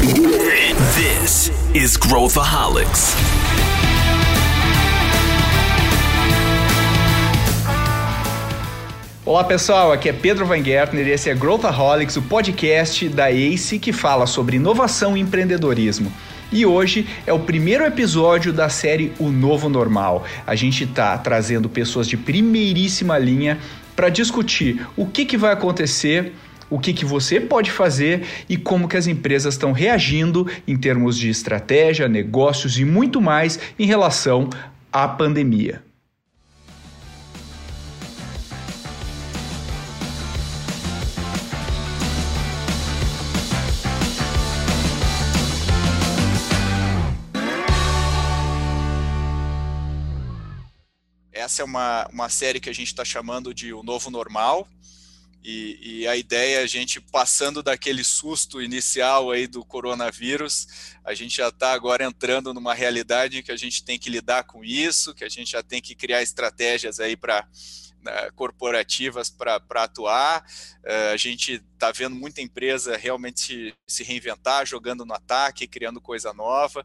[0.00, 3.14] This is Growthaholics.
[9.26, 13.78] Olá pessoal, aqui é Pedro Van Gertner e esse é Growthaholics, o podcast da ACE
[13.78, 16.10] que fala sobre inovação e empreendedorismo.
[16.50, 20.24] E hoje é o primeiro episódio da série O Novo Normal.
[20.46, 23.58] A gente está trazendo pessoas de primeiríssima linha
[23.94, 26.32] para discutir o que, que vai acontecer
[26.70, 31.18] o que, que você pode fazer e como que as empresas estão reagindo em termos
[31.18, 34.48] de estratégia, negócios e muito mais em relação
[34.92, 35.82] à pandemia.
[51.32, 54.68] Essa é uma, uma série que a gente está chamando de O Novo Normal,
[55.42, 60.66] e, e, a ideia é a gente passando daquele susto inicial aí do coronavírus,
[61.02, 64.44] a gente já está agora entrando numa realidade em que a gente tem que lidar
[64.44, 67.48] com isso, que a gente já tem que criar estratégias aí para
[68.02, 70.44] né, corporativas para atuar.
[70.84, 76.32] Uh, a gente está vendo muita empresa realmente se reinventar, jogando no ataque, criando coisa
[76.32, 76.84] nova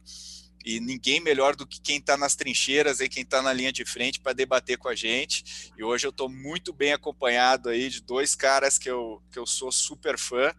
[0.65, 3.85] e ninguém melhor do que quem está nas trincheiras e quem está na linha de
[3.85, 5.71] frente para debater com a gente.
[5.77, 9.45] E hoje eu estou muito bem acompanhado aí de dois caras que eu, que eu
[9.45, 10.51] sou super fã.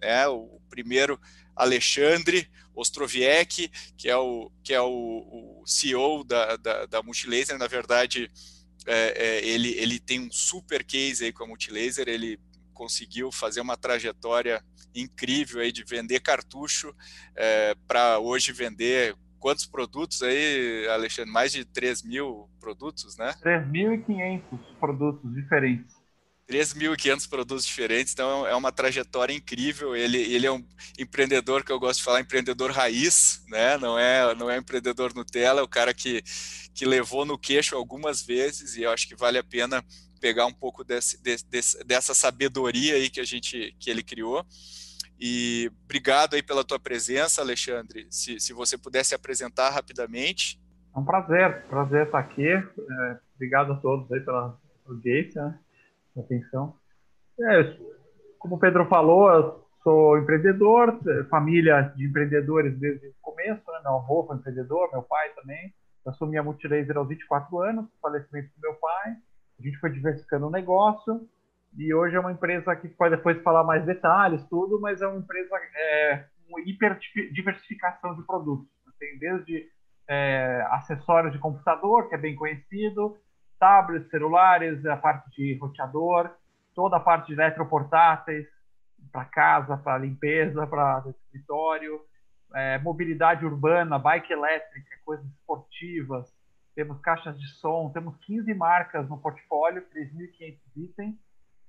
[0.00, 0.26] Né?
[0.26, 1.18] O primeiro,
[1.54, 7.56] Alexandre Ostroviec, que é o, que é o, o CEO da, da, da Multilaser.
[7.56, 8.28] Na verdade,
[8.84, 12.08] é, é, ele, ele tem um super case aí com a Multilaser.
[12.08, 12.36] Ele
[12.74, 14.60] conseguiu fazer uma trajetória
[14.92, 16.94] incrível aí de vender cartucho
[17.36, 21.32] é, para hoje vender quantos produtos aí, Alexandre?
[21.32, 23.34] Mais de 3 mil produtos, né?
[23.42, 24.40] 3.500
[24.78, 26.00] produtos diferentes.
[26.48, 29.96] 3.500 produtos diferentes, então é uma trajetória incrível.
[29.96, 30.64] Ele, ele é um
[30.98, 33.76] empreendedor que eu gosto de falar, empreendedor raiz, né?
[33.78, 36.22] Não é, não é empreendedor Nutella, é o cara que,
[36.72, 39.84] que levou no queixo algumas vezes e eu acho que vale a pena
[40.20, 44.46] pegar um pouco desse, desse, dessa sabedoria aí que a gente que ele criou.
[45.24, 48.08] E obrigado aí pela tua presença, Alexandre.
[48.10, 50.60] Se, se você pudesse apresentar rapidamente.
[50.92, 52.48] É um prazer, prazer estar aqui.
[52.48, 55.60] É, obrigado a todos aí pela audiência, né?
[56.18, 56.74] atenção.
[57.40, 57.76] É,
[58.36, 60.98] como o Pedro falou, eu sou empreendedor,
[61.30, 63.80] família de empreendedores desde o começo, né?
[63.84, 65.72] meu avô foi empreendedor, meu pai também.
[66.04, 69.14] Eu assumi a Multilaser aos 24 anos, falecimento do meu pai.
[69.56, 71.28] A gente foi diversificando o negócio
[71.76, 75.18] e hoje é uma empresa que pode depois falar mais detalhes, tudo, mas é uma
[75.18, 76.98] empresa é, com hiper
[77.32, 78.68] diversificação de produtos.
[78.98, 79.68] Tem desde
[80.06, 83.16] é, acessórios de computador, que é bem conhecido,
[83.58, 86.30] tablets, celulares, a parte de roteador,
[86.74, 88.46] toda a parte de eletroportáteis
[89.10, 92.00] para casa, para limpeza, para escritório,
[92.54, 96.32] é, mobilidade urbana, bike elétrica, coisas esportivas,
[96.74, 101.16] temos caixas de som, temos 15 marcas no portfólio, 3.500 itens,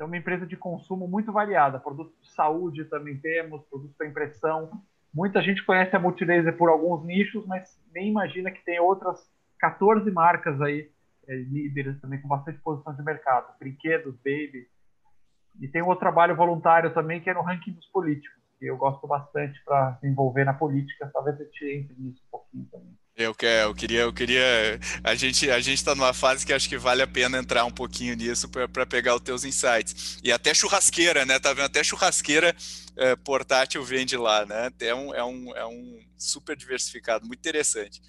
[0.04, 1.80] é uma empresa de consumo muito variada.
[1.80, 4.70] Produtos de saúde também temos, produtos para impressão.
[5.14, 9.20] Muita gente conhece a Multilaser por alguns nichos, mas nem imagina que tem outras
[9.60, 10.90] 14 marcas aí,
[11.28, 13.58] é, líderes também com bastante posição de mercado.
[13.58, 14.68] Brinquedos, baby.
[15.62, 19.08] E tem outro trabalho voluntário também, que é no ranking dos políticos, que eu gosto
[19.08, 21.10] bastante para se envolver na política.
[21.14, 22.98] Talvez a gente entre nisso um pouquinho também.
[23.16, 24.80] Eu, quero, eu queria, eu queria.
[25.04, 27.72] A gente a gente está numa fase que acho que vale a pena entrar um
[27.72, 30.18] pouquinho nisso para pegar os teus insights.
[30.24, 31.40] E até churrasqueira, né?
[31.40, 31.66] Tá vendo?
[31.66, 32.56] Até churrasqueira
[32.98, 34.72] é, portátil vende lá, né?
[34.80, 38.02] É um, é, um, é um super diversificado, muito interessante.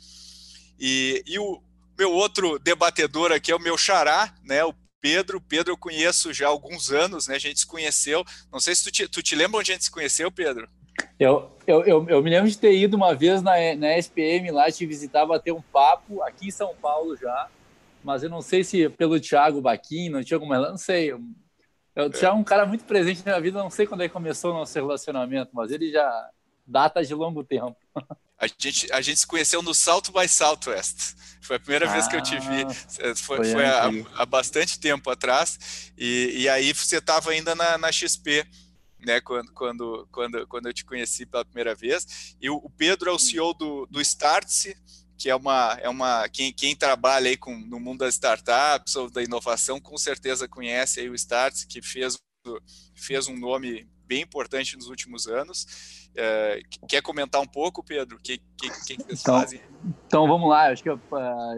[0.79, 1.63] E, e o
[1.99, 4.65] meu outro debatedor aqui é o meu xará, né?
[4.65, 5.39] O Pedro.
[5.39, 7.37] Pedro eu conheço já há alguns anos, né?
[7.37, 8.25] A gente se conheceu.
[8.51, 10.67] Não sei se tu te, tu te lembra onde a gente se conheceu, Pedro?
[11.19, 14.71] Eu, eu, eu, eu, me lembro de ter ido uma vez na, na SPM lá
[14.71, 17.49] te visitar, bater um papo, aqui em São Paulo já,
[18.03, 20.59] mas eu não sei se pelo Thiago Baquim, não tinha alguma.
[20.59, 21.13] Não sei.
[21.13, 21.21] Eu,
[21.97, 24.13] o Thiago é um cara muito presente na minha vida, não sei quando é que
[24.13, 26.31] começou o nosso relacionamento, mas ele já
[26.67, 27.77] data de longo tempo.
[28.37, 31.15] A gente, a gente se conheceu no Salto by Southwest.
[31.41, 32.65] Foi a primeira ah, vez que eu te vi.
[32.65, 35.93] Ah, foi, foi, foi há, há, bastante tempo atrás.
[35.97, 38.45] E, e aí você estava ainda na, na XP
[39.05, 42.37] né, quando, quando, quando, quando eu te conheci pela primeira vez.
[42.41, 44.77] E o, Pedro é o CEO do, do Startse,
[45.17, 49.11] que é uma, é uma quem, quem trabalha aí com, no mundo das startups ou
[49.11, 52.19] da inovação, com certeza conhece aí o Startse, que fez,
[52.95, 56.11] fez um nome bem importante nos últimos anos.
[56.17, 58.17] É, quer comentar um pouco, Pedro?
[58.17, 59.61] O que, que, que, vocês então, fazem?
[60.07, 60.71] Então, vamos lá.
[60.71, 61.01] Acho que eu,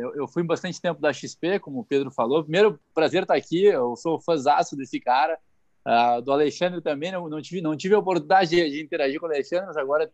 [0.01, 2.43] eu, eu, fui bastante tempo da XP, como o Pedro falou.
[2.43, 3.65] Primeiro, prazer estar aqui.
[3.65, 5.39] Eu sou fãzaço desse cara.
[5.87, 9.27] Uh, do Alexandre também, não, não, tive, não tive a oportunidade de, de, interagir com
[9.27, 10.11] o Alexandre, mas agora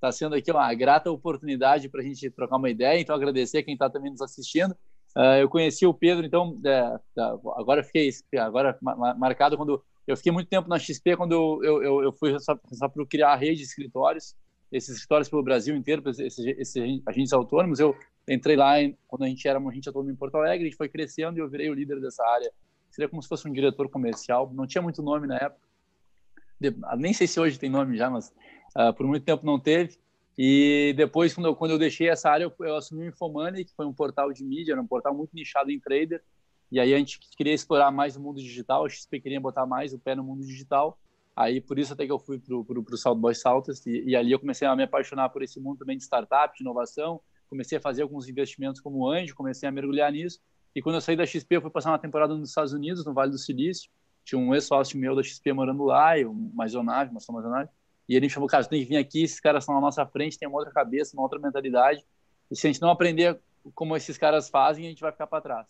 [0.00, 2.98] Está sendo aqui uma grata oportunidade para a gente trocar uma ideia.
[2.98, 4.72] Então, agradecer quem está também nos assistindo.
[5.14, 8.08] Uh, eu conheci o Pedro, então, é, tá, agora fiquei
[8.38, 8.78] agora
[9.18, 13.06] marcado quando eu fiquei muito tempo na XP quando eu, eu, eu fui responsável por
[13.06, 14.34] criar a rede de escritórios,
[14.72, 17.78] esses escritórios pelo Brasil inteiro, esses, esses agentes autônomos.
[17.78, 17.94] Eu
[18.26, 20.78] entrei lá em, quando a gente era um agente autônomo em Porto Alegre, a gente
[20.78, 22.50] foi crescendo e eu virei o líder dessa área.
[23.00, 25.66] Seria como se fosse um diretor comercial, não tinha muito nome na época.
[26.60, 28.28] De, nem sei se hoje tem nome já, mas
[28.76, 29.96] uh, por muito tempo não teve.
[30.36, 33.74] E depois, quando eu, quando eu deixei essa área, eu, eu assumi o Infomoney, que
[33.74, 36.22] foi um portal de mídia, era um portal muito nichado em trader.
[36.70, 39.94] E aí a gente queria explorar mais o mundo digital, a XP queria botar mais
[39.94, 40.98] o pé no mundo digital.
[41.34, 44.30] Aí por isso até que eu fui para o South Boy Saltas e, e, ali
[44.30, 47.18] eu comecei a me apaixonar por esse mundo também de startup, de inovação.
[47.48, 50.38] Comecei a fazer alguns investimentos como anjo, comecei a mergulhar nisso.
[50.74, 53.12] E quando eu saí da XP, eu fui passar uma temporada nos Estados Unidos, no
[53.12, 53.90] Vale do Silício.
[54.24, 57.68] Tinha um ex-sócio meu da XP morando lá, e uma maisonave, uma só maisonave.
[58.08, 60.04] E ele me chamou, cara, você tem que vir aqui, esses caras estão na nossa
[60.06, 62.04] frente, tem uma outra cabeça, uma outra mentalidade.
[62.50, 63.40] E se a gente não aprender
[63.74, 65.68] como esses caras fazem, a gente vai ficar para trás.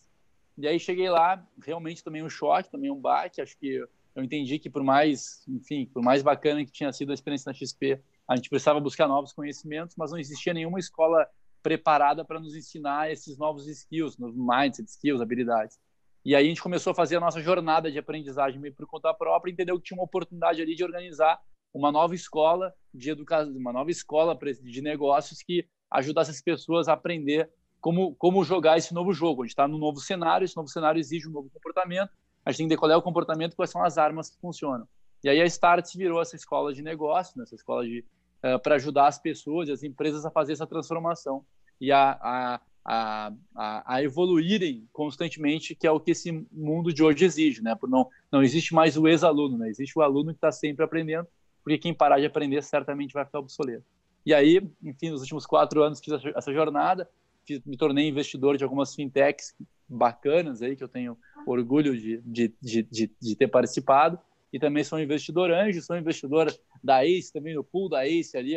[0.57, 3.41] E aí cheguei lá, realmente também um choque, também um baque.
[3.41, 7.15] Acho que eu entendi que por mais, enfim, por mais bacana que tinha sido a
[7.15, 11.27] experiência na XP, a gente precisava buscar novos conhecimentos, mas não existia nenhuma escola
[11.63, 15.79] preparada para nos ensinar esses novos skills, novos mindset, skills, habilidades.
[16.25, 19.13] E aí a gente começou a fazer a nossa jornada de aprendizagem meio por conta
[19.15, 21.41] própria, entendeu que tinha uma oportunidade ali de organizar
[21.73, 26.93] uma nova escola de educação, uma nova escola de negócios que ajudasse as pessoas a
[26.93, 29.43] aprender como, como jogar esse novo jogo.
[29.43, 32.11] A gente está num novo cenário, esse novo cenário exige um novo comportamento,
[32.45, 34.87] a gente tem que é o comportamento, quais são as armas que funcionam.
[35.23, 38.05] E aí a Start virou essa escola de negócio, né, essa escola de
[38.45, 41.45] uh, para ajudar as pessoas e as empresas a fazer essa transformação
[41.81, 47.03] e a, a, a, a, a evoluírem constantemente, que é o que esse mundo de
[47.03, 47.77] hoje exige, né?
[47.89, 49.69] Não não existe mais o ex-aluno, né?
[49.69, 51.27] Existe o aluno que está sempre aprendendo
[51.63, 53.85] porque quem parar de aprender certamente vai ficar obsoleto.
[54.25, 57.09] E aí, enfim, nos últimos quatro anos fiz essa jornada,
[57.47, 59.55] fiz, me tornei investidor de algumas fintechs
[59.89, 61.17] bacanas aí, que eu tenho
[61.47, 64.19] orgulho de, de, de, de, ter participado,
[64.53, 66.53] e também sou investidor anjo, sou investidor
[66.83, 68.57] da ACE, também no pool da ACE ali,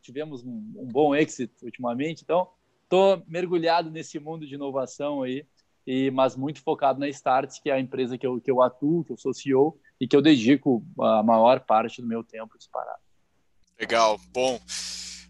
[0.00, 2.48] tivemos um, um bom exit ultimamente, então
[2.84, 5.46] estou mergulhado nesse mundo de inovação aí,
[5.86, 9.04] e, mas muito focado na Start, que é a empresa que eu, que eu atuo,
[9.04, 13.00] que eu sou CEO, e que eu dedico a maior parte do meu tempo disparado.
[13.78, 14.60] Legal, bom.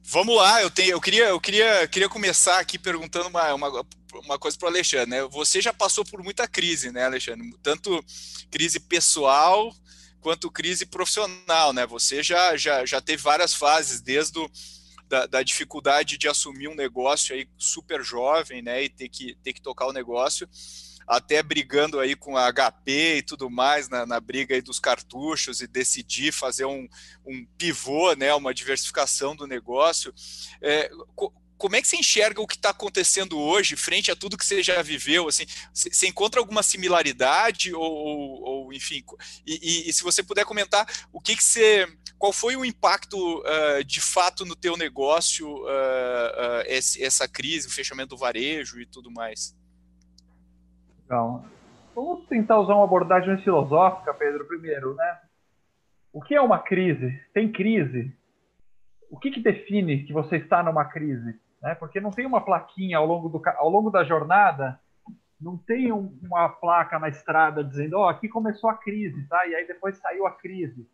[0.04, 3.86] Vamos lá, eu, tenho, eu, queria, eu queria, queria começar aqui perguntando uma, uma,
[4.24, 5.08] uma coisa para o Alexandre.
[5.08, 5.22] Né?
[5.28, 7.50] Você já passou por muita crise, né, Alexandre?
[7.62, 8.04] Tanto
[8.50, 9.72] crise pessoal
[10.22, 11.84] quanto crise profissional, né?
[11.86, 14.50] Você já, já, já teve várias fases, desde o,
[15.08, 19.52] da, da, dificuldade de assumir um negócio aí super jovem, né, e ter que, ter
[19.52, 20.48] que tocar o negócio,
[21.06, 25.60] até brigando aí com a HP e tudo mais na, na briga aí dos cartuchos
[25.60, 26.88] e decidir fazer um,
[27.26, 30.14] um pivô, né, uma diversificação do negócio.
[30.62, 30.88] É,
[31.62, 34.64] como é que você enxerga o que está acontecendo hoje frente a tudo que você
[34.64, 35.28] já viveu?
[35.28, 39.04] Assim, você encontra alguma similaridade ou, ou, ou enfim?
[39.46, 41.86] E, e, e, se você puder comentar, o que que você,
[42.18, 47.68] qual foi o impacto uh, de fato no teu negócio uh, uh, esse, essa crise,
[47.68, 49.56] o fechamento do varejo e tudo mais?
[51.04, 51.44] Então,
[51.94, 55.18] vamos tentar usar uma abordagem mais filosófica, Pedro, primeiro, né?
[56.12, 57.22] O que é uma crise?
[57.32, 58.12] Tem crise?
[59.08, 61.40] O que, que define que você está numa crise?
[61.62, 61.74] Né?
[61.74, 64.80] Porque não tem uma plaquinha ao longo, do, ao longo da jornada,
[65.40, 69.46] não tem um, uma placa na estrada dizendo, ó, oh, aqui começou a crise, tá?
[69.46, 70.88] E aí depois saiu a crise.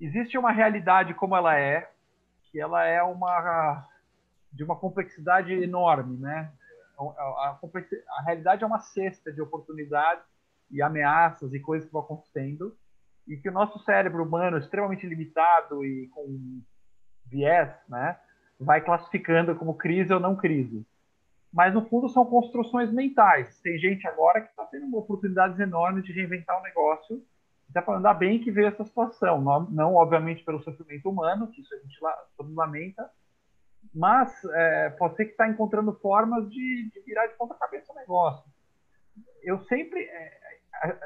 [0.00, 1.90] Existe uma realidade como ela é,
[2.50, 3.86] que ela é uma
[4.52, 6.52] de uma complexidade enorme, né?
[6.98, 7.58] a, a,
[8.18, 10.24] a, realidade é uma cesta de oportunidades
[10.70, 12.76] e ameaças e coisas que vão acontecendo
[13.26, 16.62] e que o nosso cérebro humano extremamente limitado e com
[17.26, 18.18] viés, né,
[18.58, 20.84] vai classificando como crise ou não crise.
[21.52, 23.60] Mas no fundo são construções mentais.
[23.60, 27.22] Tem gente agora que está tendo oportunidades enormes de reinventar o um negócio.
[27.68, 29.40] Está falando, ainda bem que veio essa situação.
[29.40, 31.98] Não, não, obviamente, pelo sofrimento humano, que isso a gente
[32.36, 33.08] todo lamenta,
[33.94, 37.96] mas é, pode ser que está encontrando formas de, de, virar de ponta cabeça o
[37.96, 38.44] negócio.
[39.42, 40.40] Eu sempre, é,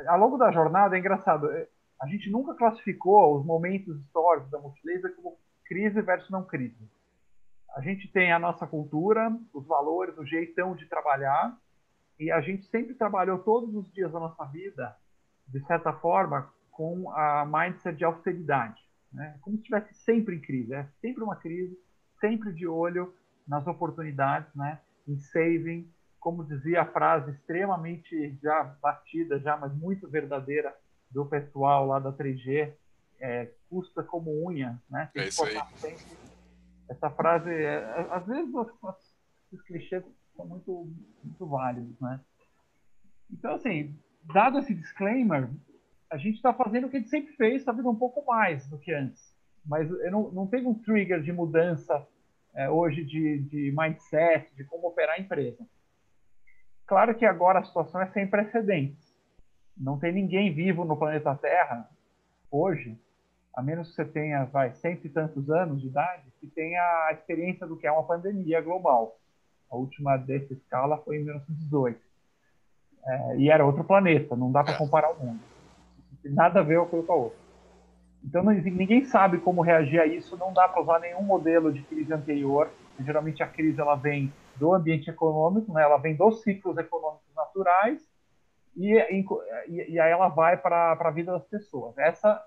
[0.06, 1.68] ao longo da jornada, é engraçado, é,
[2.00, 5.36] a gente nunca classificou os momentos históricos da multilaser como
[5.66, 6.88] crise versus não crise.
[7.74, 11.56] A gente tem a nossa cultura, os valores, o jeitão de trabalhar,
[12.18, 14.96] e a gente sempre trabalhou todos os dias da nossa vida,
[15.46, 18.80] de certa forma, com a mindset de austeridade.
[19.12, 19.38] Né?
[19.40, 21.78] Como se estivesse sempre em crise, é sempre uma crise,
[22.20, 23.14] sempre de olho
[23.46, 24.78] nas oportunidades, né?
[25.06, 30.76] Em saving, como dizia a frase extremamente já batida, já mas muito verdadeira
[31.10, 32.72] do pessoal lá da 3G,
[33.18, 35.10] é, custa como unha, né?
[35.14, 35.58] é isso aí.
[35.76, 36.04] Sempre,
[36.88, 38.52] essa frase, é, às vezes
[39.52, 40.04] os clichês
[40.36, 40.88] são muito,
[41.22, 42.20] muito válidos, né?
[43.30, 45.50] Então, assim, dado esse disclaimer,
[46.10, 48.78] a gente está fazendo o que a gente sempre fez, talvez um pouco mais do
[48.78, 49.36] que antes.
[49.64, 52.06] Mas eu não, não tenho um trigger de mudança
[52.54, 55.66] é, hoje de, de mindset, de como operar a empresa.
[56.86, 59.14] Claro que agora a situação é sem precedentes.
[59.76, 61.88] Não tem ninguém vivo no planeta Terra
[62.50, 62.98] hoje,
[63.58, 67.12] a menos que você tenha, vai, cento e tantos anos de idade, que tenha a
[67.12, 69.18] experiência do que é uma pandemia global.
[69.68, 72.00] A última dessa escala foi em 1918.
[73.04, 75.40] É, e era outro planeta, não dá para comparar o mundo.
[76.24, 77.38] Nada a ver uma coisa com a outra.
[78.22, 81.82] Então não, ninguém sabe como reagir a isso, não dá para usar nenhum modelo de
[81.82, 82.70] crise anterior.
[83.00, 85.82] Geralmente a crise ela vem do ambiente econômico, né?
[85.82, 88.00] ela vem dos ciclos econômicos naturais
[88.76, 89.24] e, e,
[89.66, 91.98] e aí ela vai para a vida das pessoas.
[91.98, 92.40] Essa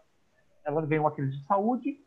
[0.66, 2.00] ela vem uma crise de saúde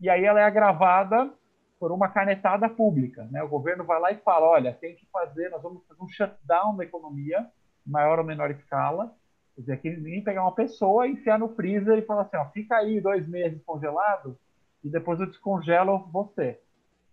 [0.00, 1.32] e aí ela é agravada
[1.78, 3.26] por uma canetada pública.
[3.30, 3.42] Né?
[3.42, 6.76] O governo vai lá e fala, olha, tem que fazer, nós vamos fazer um shutdown
[6.76, 7.46] da economia,
[7.86, 9.14] maior ou menor escala,
[9.54, 12.76] Quer dizer, que ninguém pegar uma pessoa, enfiar no freezer e falar assim, ó, fica
[12.76, 14.38] aí dois meses congelado
[14.82, 16.60] e depois eu descongelo você.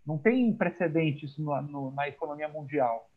[0.05, 3.09] Não tem precedente isso no, na economia mundial.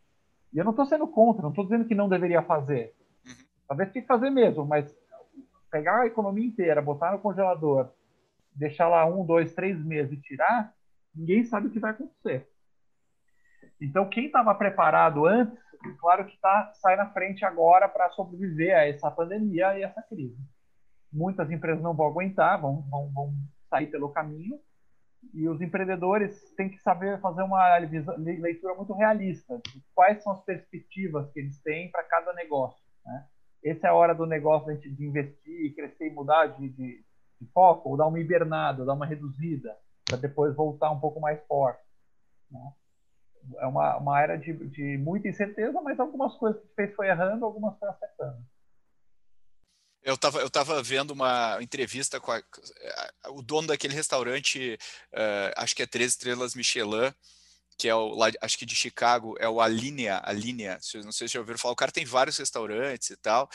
[0.53, 2.93] E eu não estou sendo contra, não estou dizendo que não deveria fazer.
[3.25, 3.33] Uhum.
[3.69, 4.93] Talvez tenha que fazer mesmo, mas
[5.71, 7.91] pegar a economia inteira, botar no congelador,
[8.55, 10.75] deixar lá um, dois, três meses e tirar,
[11.15, 12.49] ninguém sabe o que vai acontecer.
[13.81, 15.59] Então, quem estava preparado antes
[15.99, 20.39] claro que tá, sai na frente agora para sobreviver a essa pandemia e essa crise.
[21.13, 23.35] Muitas empresas não vão aguentar, vão, vão, vão
[23.69, 24.61] sair pelo caminho,
[25.35, 30.43] e os empreendedores têm que saber fazer uma leitura muito realista de quais são as
[30.43, 32.83] perspectivas que eles têm para cada negócio.
[33.05, 33.27] Né?
[33.65, 37.05] Essa é a hora do negócio de, investir, crescer e mudar de, de,
[37.41, 41.41] de foco, ou dar uma hibernada, dar uma reduzida, para depois voltar um pouco mais
[41.47, 41.83] forte.
[42.51, 42.73] Né?
[43.59, 47.45] é uma, uma era de, de muita incerteza, mas algumas coisas que fez foi errando,
[47.45, 48.45] algumas foi acertando.
[50.03, 52.43] Eu estava eu tava vendo uma entrevista com a,
[53.29, 54.79] o dono daquele restaurante,
[55.13, 57.13] uh, acho que é Três Estrelas Michelin,
[57.81, 61.33] que é o lá, acho que de Chicago, é o Alinea, Alinea, não sei se
[61.33, 63.49] já ouviram falar, o cara tem vários restaurantes e tal,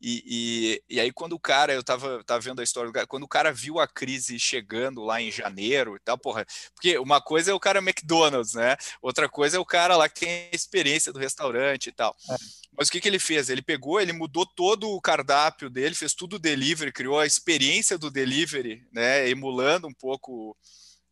[0.00, 3.28] e, e, e aí quando o cara, eu tava, tava vendo a história, quando o
[3.28, 7.54] cara viu a crise chegando lá em janeiro e tal, porra, porque uma coisa é
[7.54, 11.18] o cara McDonald's, né, outra coisa é o cara lá que tem a experiência do
[11.18, 12.16] restaurante e tal.
[12.30, 12.36] É.
[12.78, 13.48] Mas o que, que ele fez?
[13.50, 18.10] Ele pegou, ele mudou todo o cardápio dele, fez tudo delivery, criou a experiência do
[18.10, 20.56] delivery, né, emulando um pouco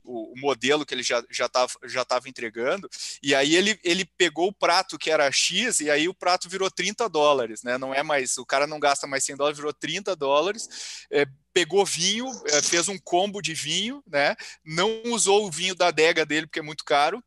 [0.04, 2.88] o, o, modelo que ele já estava já tava entregando,
[3.22, 6.70] e aí ele, ele pegou o prato que era X, e aí o prato virou
[6.70, 7.78] 30 dólares, né?
[7.78, 11.84] Não é mais, o cara não gasta mais 100 dólares, virou 30 dólares, é, pegou
[11.84, 14.36] vinho, é, fez um combo de vinho, né?
[14.64, 17.22] Não usou o vinho da adega dele, porque é muito caro,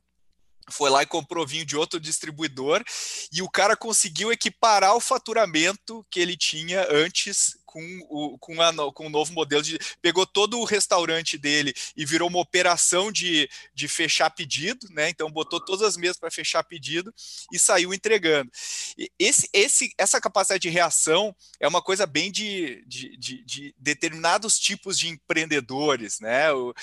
[0.69, 2.83] foi lá e comprou vinho de outro distribuidor
[3.31, 8.73] e o cara conseguiu equiparar o faturamento que ele tinha antes com o, com, a,
[8.91, 9.77] com o novo modelo de.
[10.01, 15.09] Pegou todo o restaurante dele e virou uma operação de, de fechar pedido, né?
[15.09, 17.13] Então botou todas as mesas para fechar pedido
[17.51, 18.51] e saiu entregando.
[18.97, 23.75] E esse, esse, essa capacidade de reação é uma coisa bem de, de, de, de
[23.77, 26.51] determinados tipos de empreendedores, né?
[26.53, 26.73] O,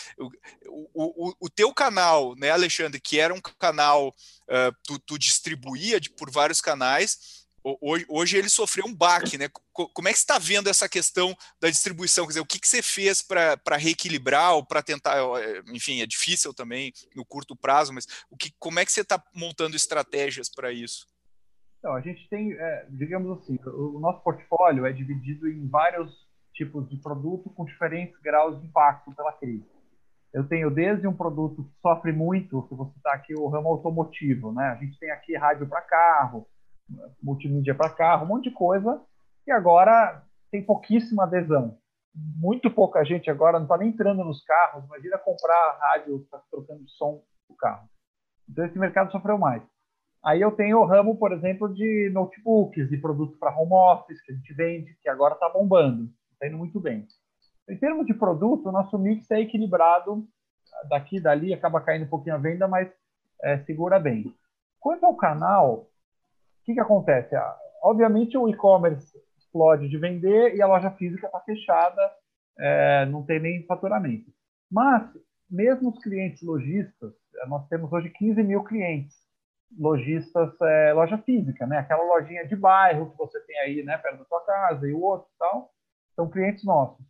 [0.67, 6.01] o, o, o teu canal, né, Alexandre, que era um canal, uh, tu, tu distribuía
[6.01, 9.49] de, por vários canais hoje, hoje ele sofreu um baque, né?
[9.73, 12.25] Como é que você está vendo essa questão da distribuição?
[12.25, 16.07] Quer dizer, o que, que você fez para reequilibrar ou para tentar, é, enfim, é
[16.07, 20.49] difícil também no curto prazo, mas o que, como é que você está montando estratégias
[20.49, 21.07] para isso?
[21.79, 26.11] Então, a gente tem, é, digamos assim, o nosso portfólio é dividido em vários
[26.55, 29.67] tipos de produto com diferentes graus de impacto pela crise.
[30.33, 34.53] Eu tenho desde um produto que sofre muito, que você está aqui, o ramo automotivo,
[34.53, 34.65] né?
[34.67, 36.47] A gente tem aqui rádio para carro,
[37.23, 39.01] multimídia para carro, um monte de coisa,
[39.47, 41.79] e agora tem pouquíssima adesão.
[42.15, 46.89] Muito pouca gente agora não está nem entrando nos carros, imagina comprar rádio tá trocando
[46.91, 47.89] som do carro.
[48.49, 49.63] Então esse mercado sofreu mais.
[50.25, 54.33] Aí eu tenho o ramo, por exemplo, de notebooks e produtos para home office que
[54.33, 57.07] a gente vende, que agora está bombando, está indo muito bem.
[57.69, 60.27] Em termos de produto, o nosso mix é equilibrado,
[60.89, 62.91] daqui dali acaba caindo um pouquinho a venda, mas
[63.43, 64.35] é, segura bem.
[64.81, 65.89] Quanto ao canal,
[66.65, 67.37] o que, que acontece?
[67.37, 72.01] Ah, obviamente o e-commerce explode de vender e a loja física está fechada,
[72.59, 74.33] é, não tem nem faturamento.
[74.71, 75.07] Mas,
[75.49, 79.15] mesmo os clientes lojistas, é, nós temos hoje 15 mil clientes
[79.79, 81.77] lojistas, é, loja física, né?
[81.79, 85.03] Aquela lojinha de bairro que você tem aí, né, perto da sua casa e o
[85.03, 85.71] outro e tal,
[86.17, 87.05] são clientes nossos.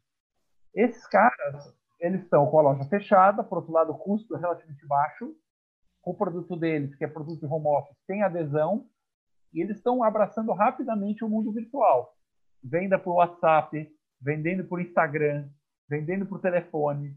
[0.75, 4.85] Esses caras, eles estão com a loja fechada, por outro lado, o custo é relativamente
[4.85, 5.33] baixo.
[6.03, 8.89] O produto deles, que é produto de home office, tem adesão
[9.55, 12.15] e eles estão abraçando rapidamente o mundo virtual.
[12.63, 13.89] Venda por WhatsApp,
[14.21, 15.49] vendendo por Instagram,
[15.89, 17.17] vendendo por telefone.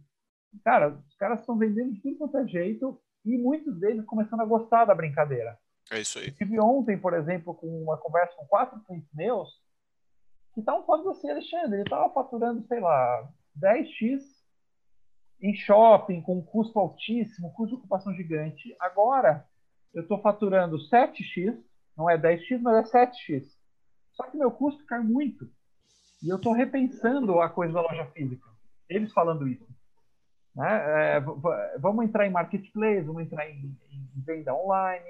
[0.63, 4.45] Cara, os caras estão vendendo de tudo quanto é jeito e muitos deles começando a
[4.45, 5.57] gostar da brincadeira.
[5.91, 6.27] É isso aí.
[6.27, 9.49] Eu tive ontem, por exemplo, com uma conversa com quatro clientes meus
[10.53, 13.29] que estavam falando assim, Alexandre, ele estava faturando, sei lá,
[13.59, 14.21] 10x
[15.39, 18.75] em shopping, com um custo altíssimo, custo de ocupação gigante.
[18.79, 19.45] Agora,
[19.93, 21.55] eu estou faturando 7x,
[21.97, 23.45] não é 10x, mas é 7x.
[24.13, 25.49] Só que meu custo cai muito.
[26.23, 28.47] E eu estou repensando a coisa da loja física.
[28.89, 29.67] Eles falando isso.
[30.55, 31.15] Né?
[31.15, 31.19] É,
[31.79, 35.05] vamos entrar em marketplace, vamos entrar em, em, venda online.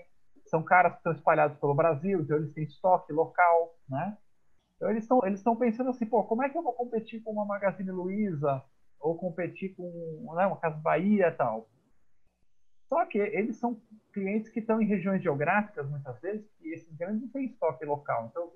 [0.48, 3.76] São caras que estão espalhados pelo Brasil, então eles têm estoque local.
[3.88, 4.18] Né?
[4.76, 7.46] Então eles estão eles pensando assim, pô, como é que eu vou competir com uma
[7.46, 8.64] Magazine Luiza
[9.00, 11.68] ou competir com né, uma Casa Bahia e tal?
[12.88, 13.82] Só que eles são
[14.14, 18.28] clientes que estão em regiões geográficas, muitas vezes, e esses grandes não têm estoque local.
[18.32, 18.52] Então,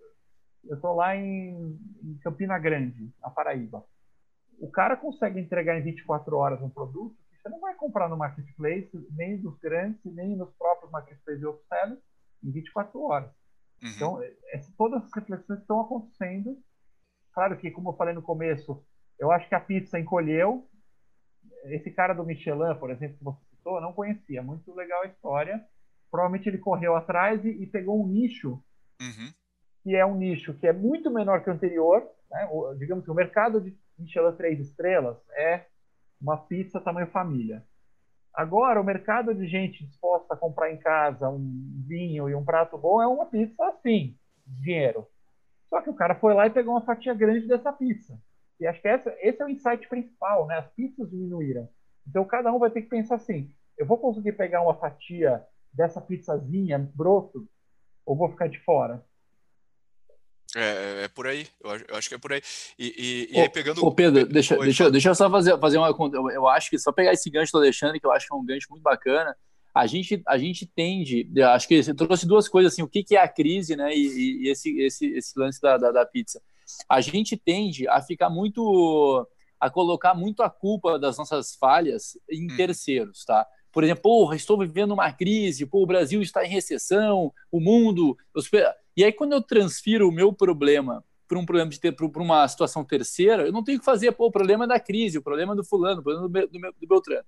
[0.64, 3.86] eu estou lá em, em, Campina Grande, na Paraíba.
[4.60, 8.18] O cara consegue entregar em 24 horas um produto que você não vai comprar no
[8.18, 12.00] marketplace, nem dos grandes, nem nos próprios marketplaces e outros sellers,
[12.44, 13.30] em 24 horas.
[13.82, 13.90] Uhum.
[13.90, 14.24] Então,
[14.54, 16.58] essa, todas as reflexões estão acontecendo.
[17.34, 18.84] Claro que, como eu falei no começo,
[19.18, 20.68] eu acho que a pizza encolheu.
[21.66, 24.42] Esse cara do Michelin, por exemplo, que você citou, não conhecia.
[24.42, 25.64] Muito legal a história.
[26.10, 28.62] Provavelmente ele correu atrás e, e pegou um nicho
[29.02, 29.32] uhum
[29.84, 32.08] que é um nicho que é muito menor que o anterior.
[32.30, 32.48] Né?
[32.52, 35.66] O, digamos que o mercado de Michelin três estrelas é
[36.22, 37.64] uma pizza tamanho família.
[38.34, 42.78] Agora, o mercado de gente disposta a comprar em casa um vinho e um prato
[42.78, 45.06] bom é uma pizza assim, dinheiro.
[45.70, 48.18] Só que o cara foi lá e pegou uma fatia grande dessa pizza.
[48.60, 50.60] E acho que essa, esse é o insight principal, né?
[50.60, 51.68] As pizzas diminuíram.
[52.08, 55.44] Então, cada um vai ter que pensar assim: eu vou conseguir pegar uma fatia
[55.74, 57.48] dessa pizzazinha broto
[58.06, 59.04] ou vou ficar de fora?
[60.56, 62.42] É, é, por aí, eu acho, que é por aí.
[62.78, 63.86] E, e, e aí pegando.
[63.86, 65.88] Ô Pedro, deixa, deixa, deixa eu só fazer, fazer uma.
[66.34, 68.46] Eu acho que só pegar esse gancho do Alexandre, que eu acho que é um
[68.46, 69.36] gancho muito bacana.
[69.74, 73.16] A gente, a gente tende, acho que você trouxe duas coisas assim, o que, que
[73.16, 73.96] é a crise, né?
[73.96, 76.42] E, e esse, esse, esse lance da, da, da, pizza.
[76.90, 79.26] A gente tende a ficar muito.
[79.62, 82.58] A colocar muito a culpa das nossas falhas em hum.
[82.58, 83.46] terceiros, tá?
[83.72, 88.18] Por exemplo, porra, estou vivendo uma crise, pô, o Brasil está em recessão, o mundo.
[88.34, 88.50] Os...
[88.98, 92.46] E aí, quando eu transfiro o meu problema para um problema de ter para uma
[92.48, 95.54] situação terceira, eu não tenho que fazer, pô, o problema é da crise, o problema
[95.54, 97.26] é do fulano, o problema do, do, do Beltrano.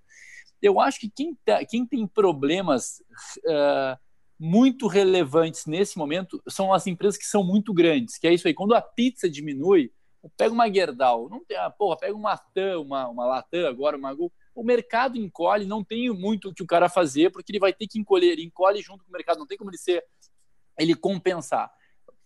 [0.61, 3.01] Eu acho que quem, tá, quem tem problemas
[3.45, 3.97] uh,
[4.39, 8.53] muito relevantes nesse momento são as empresas que são muito grandes, que é isso aí.
[8.53, 9.91] Quando a pizza diminui,
[10.37, 14.13] pega uma Gerdau, não tem, ah, porra, pega uma TAM, uma, uma Latam agora, uma
[14.13, 17.73] Gol, o mercado encolhe, não tem muito o que o cara fazer, porque ele vai
[17.73, 20.03] ter que encolher, ele encolhe junto com o mercado, não tem como ele ser,
[20.77, 21.71] ele compensar.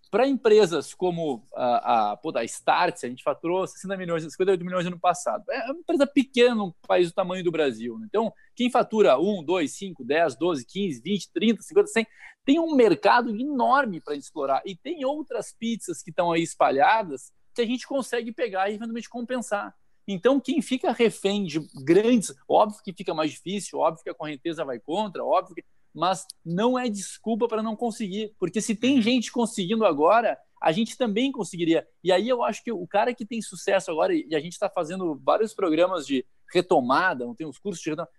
[0.10, 4.86] Para empresas como a, a, pô, a Start, a gente faturou 60 milhões, 58 milhões
[4.86, 5.44] no ano passado.
[5.52, 8.00] É uma empresa pequena no país do tamanho do Brasil.
[8.00, 8.06] Né?
[8.08, 12.08] Então, quem fatura 1, 2, 5, 10, 12, 15, 20, 30, 50, 100,
[12.46, 14.62] tem um mercado enorme para explorar.
[14.66, 19.10] E tem outras pizzas que estão aí espalhadas que a gente consegue pegar e eventualmente
[19.10, 19.76] compensar.
[20.08, 24.64] Então, quem fica refém de grandes, óbvio que fica mais difícil, óbvio que a correnteza
[24.64, 29.02] vai contra, óbvio que, mas não é desculpa para não conseguir, porque se tem uhum.
[29.02, 31.86] gente conseguindo agora, a gente também conseguiria.
[32.04, 34.70] E aí eu acho que o cara que tem sucesso agora, e a gente está
[34.70, 38.12] fazendo vários programas de retomada, não tem uns cursos de retomada,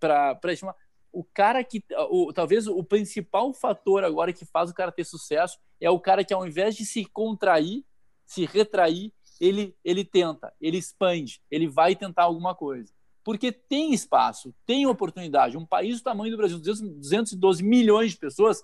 [0.00, 0.74] para estimar.
[1.12, 1.84] O cara que.
[2.10, 6.24] O, talvez o principal fator agora que faz o cara ter sucesso é o cara
[6.24, 7.84] que, ao invés de se contrair,
[8.26, 12.92] se retrair ele, ele tenta, ele expande, ele vai tentar alguma coisa.
[13.22, 15.56] Porque tem espaço, tem oportunidade.
[15.56, 18.62] Um país do tamanho do Brasil, 212 milhões de pessoas,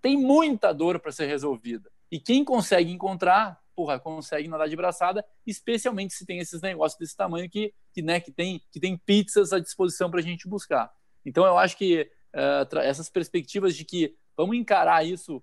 [0.00, 1.90] tem muita dor para ser resolvida.
[2.10, 7.16] E quem consegue encontrar, porra, consegue nadar de braçada, especialmente se tem esses negócios desse
[7.16, 10.90] tamanho que, que, né, que, tem, que tem pizzas à disposição para a gente buscar.
[11.24, 15.42] Então, eu acho que uh, essas perspectivas de que vamos encarar isso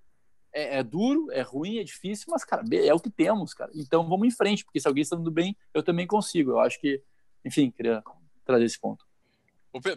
[0.54, 3.72] é, é, duro, é ruim, é difícil, mas, cara, é o que temos, cara.
[3.74, 6.52] Então vamos em frente, porque se alguém está indo bem, eu também consigo.
[6.52, 7.02] Eu acho que,
[7.46, 8.04] enfim, queria
[8.46, 9.06] trazer esse ponto.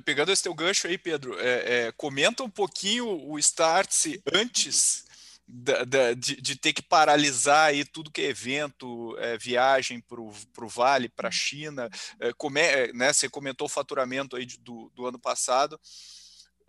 [0.05, 5.05] Pegando esse teu gancho aí, Pedro, é, é, comenta um pouquinho o Startse antes
[5.47, 10.21] da, da, de, de, ter que paralisar aí tudo que é evento, é, viagem para
[10.21, 11.91] o Vale, para a China.
[12.21, 15.79] É, come, é, né, você comentou o faturamento aí de, do, do ano passado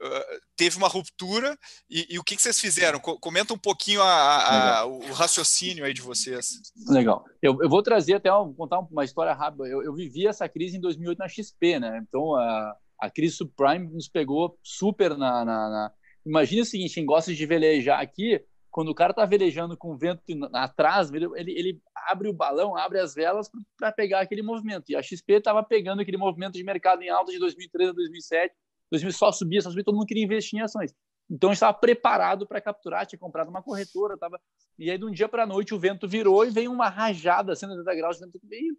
[0.02, 1.58] uh, teve uma ruptura
[1.90, 3.00] e, e, o que, que vocês fizeram?
[3.00, 6.62] Comenta um pouquinho a, a, o raciocínio aí de vocês.
[6.88, 7.24] Legal.
[7.42, 9.68] Eu, eu vou trazer até uma, contar uma história rápida.
[9.68, 12.04] Eu, eu, vivi essa crise em 2008 na XP, né?
[12.08, 15.92] Então a, a crise subprime nos pegou super na, na, na...
[16.26, 19.98] Imagina o seguinte: quem gosta de velejar aqui, quando o cara tá velejando com o
[19.98, 20.22] vento
[20.54, 24.90] atrás, ele, ele abre o balão, abre as velas para pegar aquele movimento.
[24.90, 28.56] E a XP estava pegando aquele movimento de mercado em alta de 2013 a 2007
[28.92, 30.94] 2000 só subia, só subia, todo mundo queria investir em ações.
[31.30, 34.40] Então gente estava preparado para capturar, tinha comprado uma corretora, tava...
[34.78, 37.56] e aí de um dia para a noite o vento virou e veio uma rajada
[37.56, 38.78] 180 graus, veio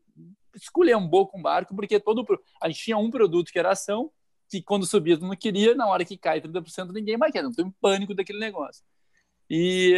[0.55, 2.25] esculhambou com o barco, porque todo
[2.63, 4.11] a gente tinha um produto que era ação,
[4.49, 7.65] que quando subia não queria, na hora que cai 30% ninguém mais quer, não tem
[7.65, 8.85] um pânico daquele negócio.
[9.51, 9.97] E,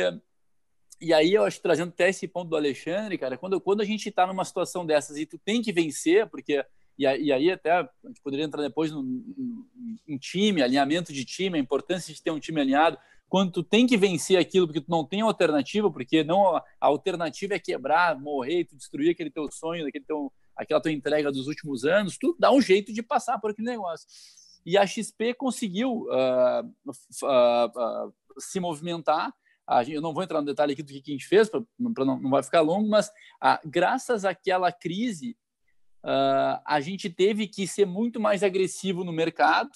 [1.01, 4.09] e aí eu acho, trazendo até esse ponto do Alexandre, cara, quando, quando a gente
[4.09, 6.65] está numa situação dessas e tu tem que vencer, porque
[6.99, 9.03] e, aí até a gente poderia entrar depois no,
[10.07, 13.87] em time, alinhamento de time, a importância de ter um time alinhado, quando tu tem
[13.87, 18.65] que vencer aquilo porque tu não tem alternativa, porque não a alternativa é quebrar, morrer,
[18.65, 22.51] tu destruir aquele teu sonho, aquele teu, aquela tua entrega dos últimos anos, tu dá
[22.51, 24.07] um jeito de passar por aquele negócio.
[24.65, 29.33] E a XP conseguiu uh, uh, uh, se movimentar.
[29.87, 32.31] Eu não vou entrar no detalhe aqui do que a gente fez, para não, não
[32.31, 33.11] vai ficar longo, mas
[33.67, 35.37] graças àquela crise,
[36.05, 39.71] uh, a gente teve que ser muito mais agressivo no mercado,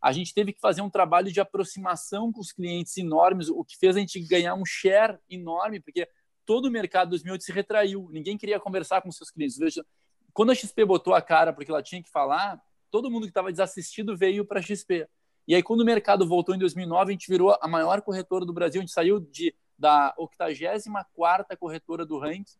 [0.00, 3.76] a gente teve que fazer um trabalho de aproximação com os clientes enormes, o que
[3.76, 6.08] fez a gente ganhar um share enorme, porque
[6.44, 9.58] todo o mercado 2008 se retraiu, ninguém queria conversar com seus clientes.
[9.58, 9.84] Veja,
[10.32, 13.50] quando a XP botou a cara porque ela tinha que falar, todo mundo que estava
[13.50, 15.08] desassistido veio para a XP.
[15.48, 18.52] E aí, quando o mercado voltou em 2009, a gente virou a maior corretora do
[18.52, 22.56] Brasil, a gente saiu de, da 84ª corretora do ranking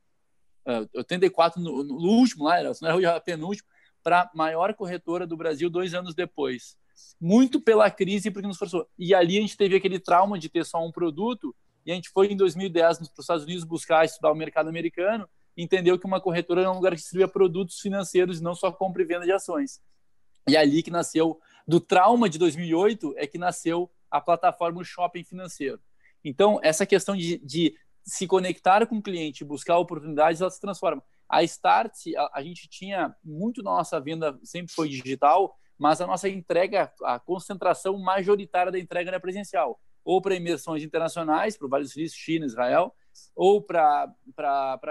[0.94, 3.68] 84 no, no último lá, era, não era o penúltimo,
[4.02, 6.76] para maior corretora do Brasil dois anos depois.
[7.20, 8.88] Muito pela crise, porque nos forçou.
[8.98, 11.54] E ali a gente teve aquele trauma de ter só um produto,
[11.84, 15.28] e a gente foi em 2010 para os Estados Unidos buscar estudar o mercado americano,
[15.56, 19.06] entendeu que uma corretora era um lugar que distribuía produtos financeiros não só compra e
[19.06, 19.80] venda de ações.
[20.48, 25.24] E é ali que nasceu, do trauma de 2008, é que nasceu a plataforma Shopping
[25.24, 25.80] Financeiro.
[26.24, 31.02] Então, essa questão de, de se conectar com o cliente, buscar oportunidades, ela se transforma.
[31.28, 36.28] A Start, a, a gente tinha muito nossa venda sempre foi digital, mas a nossa
[36.28, 42.16] entrega, a concentração majoritária da entrega era presencial, ou para imersões internacionais, para vários países,
[42.16, 42.94] China, Israel,
[43.34, 44.06] ou para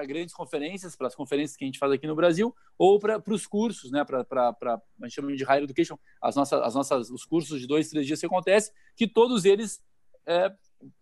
[0.08, 3.48] grandes conferências, para as conferências que a gente faz aqui no Brasil, ou para os
[3.48, 7.60] cursos, né, para a gente chama de Higher Education, as nossas, as nossas, os cursos
[7.60, 9.82] de dois, três dias que acontece, que todos eles
[10.26, 10.52] é,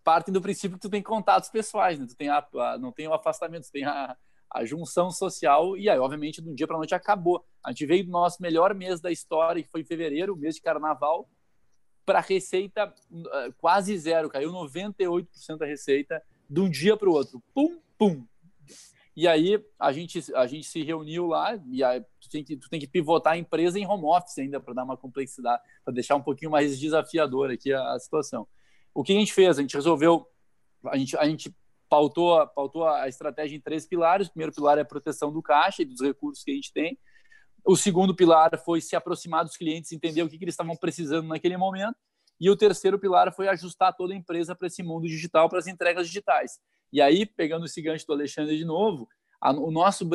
[0.02, 2.06] partem do princípio que tu tem contatos pessoais, né?
[2.06, 4.16] Tu tem a, a, não tem o afastamento, tu tem a,
[4.50, 7.44] a junção social e aí, obviamente, de um dia para noite acabou.
[7.64, 10.60] A gente veio do nosso melhor mês da história, que foi em fevereiro, mês de
[10.60, 11.28] carnaval,
[12.04, 17.42] para receita uh, quase zero, caiu 98% da receita de um dia para o outro.
[17.54, 18.26] Pum, pum.
[19.16, 22.68] E aí a gente, a gente se reuniu lá e aí tu tem que, tu
[22.68, 26.16] tem que pivotar a empresa em home office ainda para dar uma complexidade, para deixar
[26.16, 28.46] um pouquinho mais desafiador aqui a, a situação.
[28.92, 29.58] O que a gente fez?
[29.58, 30.28] A gente resolveu,
[30.86, 31.54] a gente, a gente
[31.88, 34.26] pautou, pautou a estratégia em três pilares.
[34.26, 36.98] O primeiro pilar é a proteção do caixa e dos recursos que a gente tem.
[37.64, 41.28] O segundo pilar foi se aproximar dos clientes, entender o que, que eles estavam precisando
[41.28, 41.96] naquele momento.
[42.38, 45.66] E o terceiro pilar foi ajustar toda a empresa para esse mundo digital, para as
[45.66, 46.58] entregas digitais.
[46.92, 49.08] E aí, pegando esse gancho do Alexandre de novo,
[49.40, 50.08] a, o nosso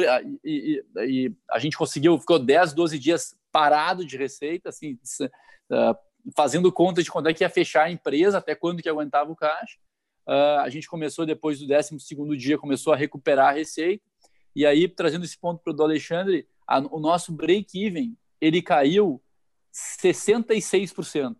[0.44, 5.00] e, e, e, a gente conseguiu, ficou 10, 12 dias parado de receita, assim,
[5.72, 5.96] uh,
[6.36, 9.36] fazendo conta de quando é que ia fechar a empresa, até quando que aguentava o
[9.36, 9.78] caixa.
[10.28, 11.98] Uh, a gente começou, depois do 12
[12.38, 14.04] dia, começou a recuperar a receita.
[14.56, 19.20] E aí, trazendo esse ponto para o Alexandre, a, o nosso break-even, ele caiu
[19.74, 21.36] 66%.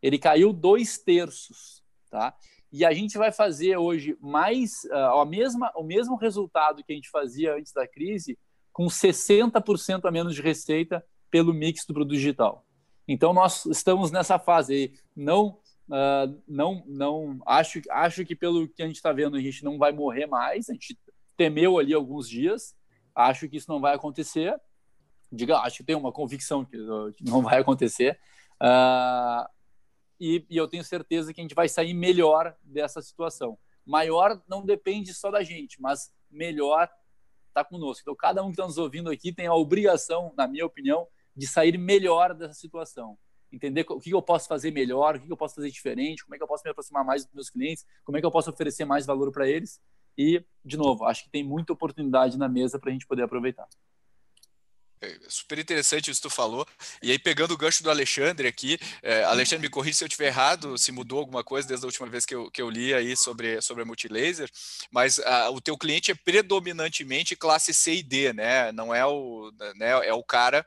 [0.00, 2.34] Ele caiu dois terços, tá?
[2.72, 6.94] E a gente vai fazer hoje mais uh, a mesma, o mesmo resultado que a
[6.94, 8.38] gente fazia antes da crise,
[8.72, 12.64] com 60% a menos de receita pelo mix do produto digital.
[13.08, 14.94] Então nós estamos nessa fase.
[15.16, 19.64] Não, uh, não, não acho, acho que pelo que a gente está vendo a gente
[19.64, 20.70] não vai morrer mais.
[20.70, 20.96] A gente
[21.36, 22.74] temeu ali alguns dias.
[23.14, 24.58] Acho que isso não vai acontecer.
[25.32, 26.76] Diga, acho que tem uma convicção que
[27.22, 28.18] não vai acontecer.
[28.60, 29.48] Uh,
[30.20, 33.58] e, e eu tenho certeza que a gente vai sair melhor dessa situação.
[33.86, 36.90] Maior não depende só da gente, mas melhor
[37.48, 38.02] está conosco.
[38.02, 41.46] Então, cada um que está nos ouvindo aqui tem a obrigação, na minha opinião, de
[41.46, 43.18] sair melhor dessa situação.
[43.52, 46.38] Entender o que eu posso fazer melhor, o que eu posso fazer diferente, como é
[46.38, 48.84] que eu posso me aproximar mais dos meus clientes, como é que eu posso oferecer
[48.84, 49.80] mais valor para eles.
[50.16, 53.66] E, de novo, acho que tem muita oportunidade na mesa para a gente poder aproveitar.
[55.02, 56.66] É super interessante isso que tu falou.
[57.02, 60.26] E aí, pegando o gancho do Alexandre aqui, é, Alexandre, me corrija se eu estiver
[60.26, 63.16] errado, se mudou alguma coisa desde a última vez que eu, que eu li aí
[63.16, 64.50] sobre, sobre a Multilaser,
[64.90, 68.72] mas a, o teu cliente é predominantemente classe C e D, né?
[68.72, 70.66] Não é o, né, é o cara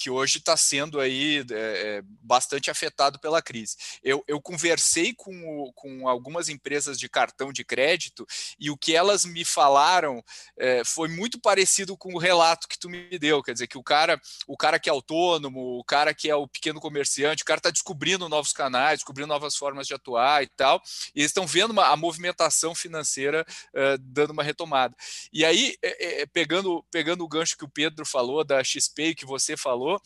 [0.00, 3.76] que hoje está sendo aí é, bastante afetado pela crise.
[4.02, 8.26] Eu, eu conversei com, o, com algumas empresas de cartão de crédito
[8.58, 10.24] e o que elas me falaram
[10.56, 13.82] é, foi muito parecido com o relato que tu me deu, quer dizer que o
[13.82, 17.58] cara, o cara que é autônomo, o cara que é o pequeno comerciante, o cara
[17.58, 20.80] está descobrindo novos canais, descobrindo novas formas de atuar e tal,
[21.14, 24.96] e eles estão vendo uma, a movimentação financeira é, dando uma retomada.
[25.30, 29.26] E aí, é, é, pegando, pegando o gancho que o Pedro falou da XP que
[29.26, 30.00] você falou falou,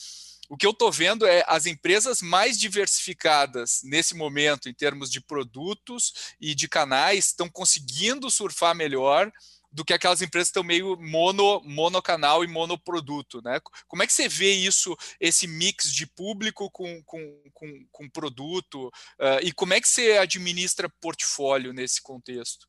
[0.48, 5.20] o que eu estou vendo é as empresas mais diversificadas nesse momento, em termos de
[5.20, 9.32] produtos e de canais, estão conseguindo surfar melhor
[9.72, 13.58] do que aquelas empresas que estão meio mono, monocanal e monoproduto, né?
[13.88, 18.86] Como é que você vê isso, esse mix de público com, com, com, com produto,
[18.86, 22.68] uh, e como é que você administra portfólio nesse contexto?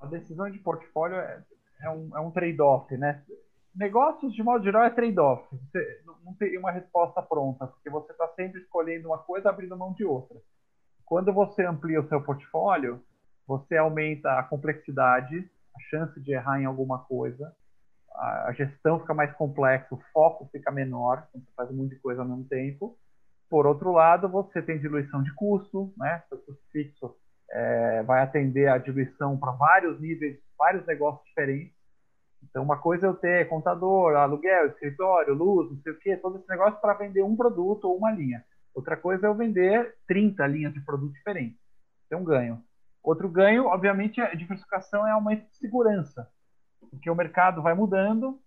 [0.00, 1.44] A decisão de portfólio é,
[1.82, 3.22] é um, é um trade-off, né?
[3.80, 5.42] Negócios, de modo geral, é trade-off.
[5.50, 9.94] Você não tem uma resposta pronta, porque você está sempre escolhendo uma coisa, abrindo mão
[9.94, 10.36] de outra.
[11.06, 13.02] Quando você amplia o seu portfólio,
[13.46, 17.52] você aumenta a complexidade, a chance de errar em alguma coisa,
[18.14, 22.20] a gestão fica mais complexa, o foco fica menor, você faz um monte de coisa
[22.20, 22.98] ao mesmo tempo.
[23.48, 26.22] Por outro lado, você tem diluição de custo, né?
[26.28, 27.16] Seu custo fixo
[27.50, 31.79] é, vai atender a diluição para vários níveis, vários negócios diferentes.
[32.42, 36.38] Então, uma coisa é eu ter contador, aluguel, escritório, luz, não sei o quê, todo
[36.38, 38.44] esse negócio para vender um produto ou uma linha.
[38.74, 41.58] Outra coisa é eu vender 30 linhas de produto diferentes.
[42.08, 42.62] Tem um ganho.
[43.02, 46.28] Outro ganho, obviamente, a diversificação é aumento de segurança,
[46.90, 48.38] porque o mercado vai mudando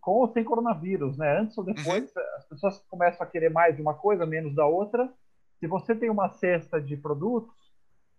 [0.00, 1.38] com ou sem coronavírus, né?
[1.38, 2.22] Antes ou depois, uhum.
[2.36, 5.10] as pessoas começam a querer mais de uma coisa, menos da outra.
[5.58, 7.54] Se você tem uma cesta de produtos,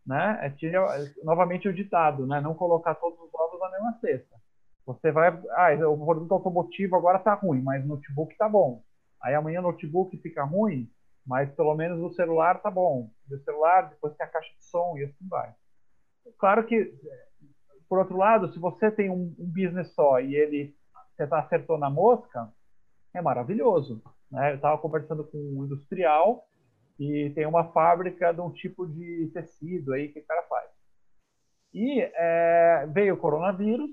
[0.05, 0.39] né?
[0.41, 0.87] É, tira,
[1.23, 2.41] novamente o ditado, né?
[2.41, 4.34] Não colocar todos os ovos na mesma cesta.
[4.85, 8.83] Você vai, ah, o produto automotivo agora está ruim, mas notebook está bom.
[9.21, 10.89] Aí amanhã o notebook fica ruim,
[11.25, 13.09] mas pelo menos o celular está bom.
[13.29, 15.53] E o celular, depois tem a caixa de som e assim vai.
[16.37, 16.93] Claro que,
[17.89, 20.75] por outro lado, se você tem um, um business só e ele
[21.15, 22.51] você está acertou na mosca,
[23.13, 24.01] é maravilhoso.
[24.29, 24.51] Né?
[24.51, 26.45] Eu estava conversando com um industrial
[26.99, 30.69] e tem uma fábrica de um tipo de tecido aí que o cara faz.
[31.73, 33.91] E é, veio o coronavírus,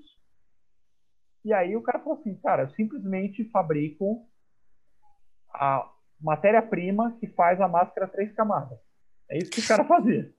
[1.44, 4.26] e aí o cara falou assim, cara, eu simplesmente fabrico
[5.52, 8.78] a matéria-prima que faz a máscara três camadas.
[9.28, 10.32] É isso que o cara fazia.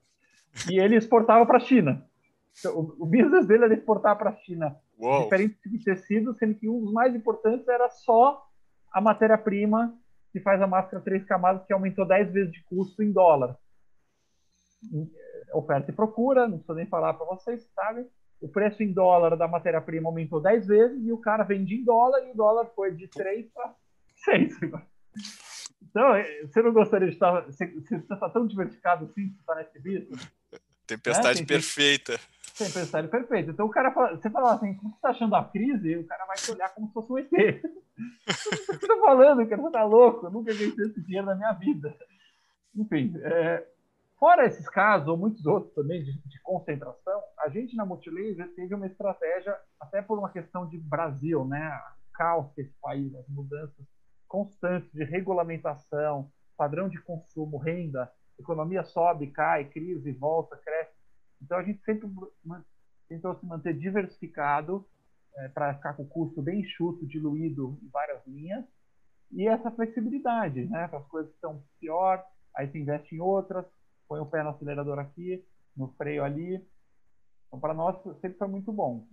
[0.70, 2.08] E ele exportava para a China.
[2.58, 5.24] Então, o, business dele era exportar para a China Uou.
[5.24, 8.46] diferentes tipos de tecidos, sendo que um dos mais importantes era só
[8.92, 9.98] a matéria-prima
[10.32, 13.58] que faz a máscara três camadas, que aumentou 10 vezes de custo em dólar.
[15.54, 18.08] Oferta e procura, não preciso nem falar para vocês, sabe?
[18.44, 22.28] O preço em dólar da matéria-prima aumentou 10 vezes e o cara vende em dólar
[22.28, 23.74] e o dólar foi de 3 para
[24.26, 24.60] 6.
[25.82, 27.42] Então, é, você não gostaria de estar.
[27.42, 30.28] Você, está tão diversificado assim, você está nesse business?
[30.88, 31.46] Tempestade né?
[31.46, 32.20] perfeita.
[32.58, 33.52] Tempestade perfeita.
[33.52, 35.96] Então, o cara fala, você fala assim: como você está achando a crise?
[35.96, 37.32] O cara vai te olhar como se fosse um ET.
[37.32, 39.62] o que você está falando, cara?
[39.62, 40.26] Você está louco?
[40.26, 41.96] Eu nunca gastei esse dinheiro na minha vida.
[42.76, 43.64] Enfim, é,
[44.24, 48.74] Fora esses casos, ou muitos outros também, de, de concentração, a gente na Multilaser teve
[48.74, 51.78] uma estratégia, até por uma questão de Brasil, né?
[52.14, 53.86] Caos que esse país, as mudanças
[54.26, 58.10] constantes de regulamentação, padrão de consumo, renda,
[58.40, 60.96] economia sobe, cai, crise, volta, cresce.
[61.42, 62.10] Então a gente sempre
[63.10, 64.88] tentou se manter diversificado
[65.36, 68.64] é, para ficar com o custo bem enxuto, diluído em várias linhas,
[69.34, 70.90] e essa flexibilidade, né?
[70.94, 72.24] As coisas estão pior,
[72.56, 73.66] aí se investe em outras,
[74.14, 75.44] põe o pé no acelerador aqui,
[75.76, 76.64] no freio ali.
[77.48, 79.08] Então, para nós, sempre foi muito bom.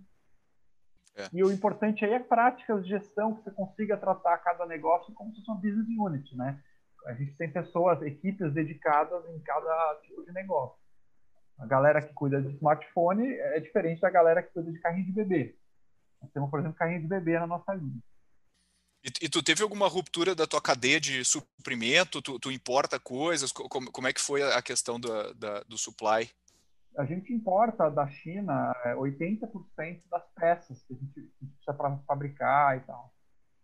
[1.17, 1.27] É.
[1.33, 5.31] E o importante aí é práticas de gestão, que você consiga tratar cada negócio como
[5.31, 6.63] se fosse uma business unit, né?
[7.07, 10.79] A gente tem pessoas, equipes dedicadas em cada tipo de negócio.
[11.59, 15.13] A galera que cuida de smartphone é diferente da galera que cuida de carrinho de
[15.13, 15.57] bebê.
[16.21, 18.03] Nós temos, por exemplo, carrinho de bebê na nossa linha.
[19.03, 22.21] E, tu teve alguma ruptura da tua cadeia de suprimento?
[22.21, 23.51] Tu, tu importa coisas?
[23.51, 26.29] Como, como, é que foi a questão da, do supply?
[26.99, 32.77] A gente importa da China 80% é, das peças que a gente precisa para fabricar
[32.77, 33.11] e tal.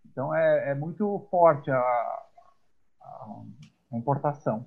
[0.06, 2.24] Então é, é muito forte a, a,
[3.92, 4.66] a, importação.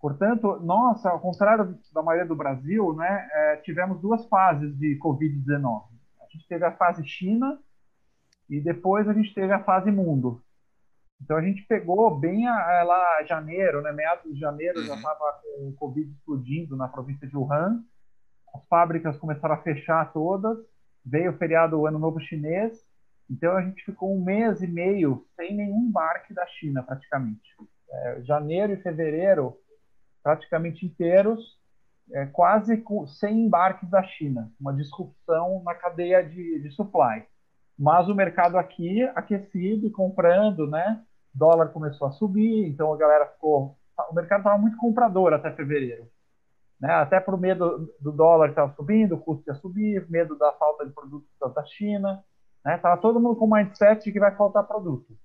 [0.00, 5.88] Portanto, nós, ao contrário da maioria do Brasil, né, é, tivemos duas fases de Covid-19.
[6.20, 7.58] A gente teve a fase China,
[8.48, 10.42] e depois a gente teve a fase mundo.
[11.20, 14.86] Então a gente pegou bem a, a, lá janeiro, né, meados de janeiro uhum.
[14.86, 17.82] já estava com o Covid explodindo na província de Wuhan,
[18.54, 20.58] as fábricas começaram a fechar todas,
[21.04, 22.78] veio o feriado o Ano Novo Chinês,
[23.28, 27.42] então a gente ficou um mês e meio sem nenhum embarque da China praticamente.
[27.90, 29.56] É, janeiro e fevereiro
[30.22, 31.58] praticamente inteiros,
[32.12, 37.24] é, quase com, sem embarques da China, uma disrupção na cadeia de, de supply.
[37.78, 41.02] Mas o mercado aqui aquecido e comprando, né?
[41.34, 43.76] Dólar começou a subir, então a galera ficou.
[44.10, 46.08] O mercado estava muito comprador até fevereiro.
[46.80, 46.92] Né?
[46.92, 50.92] Até por medo do dólar estar subindo, o custo ia subir, medo da falta de
[50.92, 52.22] produtos da China.
[52.66, 53.02] Estava né?
[53.02, 55.16] todo mundo com o mindset de que vai faltar produto.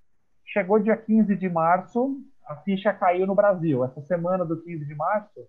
[0.45, 3.85] Chegou dia 15 de março, a ficha caiu no Brasil.
[3.85, 5.47] Essa semana do 15 de março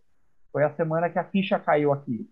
[0.53, 2.29] foi a semana que a ficha caiu aqui.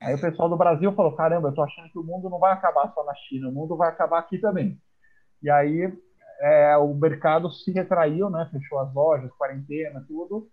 [0.00, 2.52] Aí o pessoal do Brasil falou: caramba, eu tô achando que o mundo não vai
[2.52, 4.80] acabar só na China, o mundo vai acabar aqui também.
[5.42, 5.92] E aí
[6.40, 8.48] é, o mercado se retraiu, né?
[8.52, 10.50] Fechou as lojas, quarentena, tudo.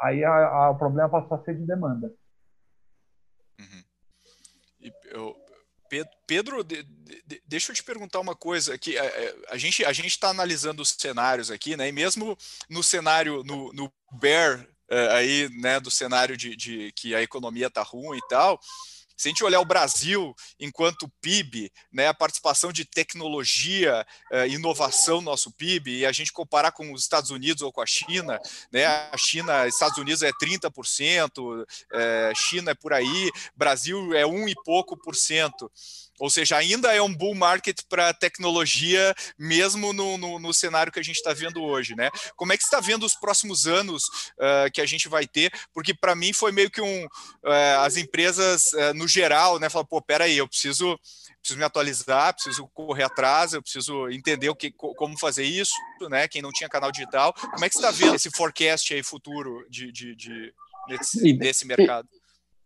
[0.00, 2.12] Aí a, a, o problema passou a ser de demanda.
[3.58, 3.82] Uhum.
[4.80, 5.36] E eu,
[6.26, 8.96] Pedro, de, de, deixa eu te perguntar uma coisa aqui.
[8.98, 11.88] A, é, a gente a gente está analisando os cenários aqui, né?
[11.88, 12.36] E mesmo
[12.68, 17.66] no cenário no, no bear uh, aí, né, do cenário de, de que a economia
[17.66, 18.60] está ruim e tal,
[19.18, 25.16] se a gente olhar o Brasil enquanto PIB, né, a participação de tecnologia, uh, inovação
[25.16, 28.38] no nosso PIB, e a gente comparar com os Estados Unidos ou com a China,
[28.72, 34.24] né, a China, Estados Unidos é 30%, uh, eh, China é por aí, Brasil é
[34.24, 35.68] um e pouco por cento.
[36.18, 40.98] Ou seja, ainda é um bull market para tecnologia, mesmo no, no, no, cenário que
[40.98, 42.10] a gente está vendo hoje, né?
[42.36, 44.04] Como é que você está vendo os próximos anos
[44.36, 45.52] uh, que a gente vai ter?
[45.72, 47.04] Porque para mim foi meio que um.
[47.04, 50.98] Uh, as empresas, uh, no geral, né, falam, pô, peraí, eu preciso,
[51.40, 55.74] preciso me atualizar, preciso correr atrás, eu preciso entender o que, como fazer isso,
[56.10, 56.26] né?
[56.26, 57.32] Quem não tinha canal digital.
[57.32, 60.52] Como é que você está vendo esse forecast aí futuro de, de, de
[60.88, 62.08] desse, desse mercado?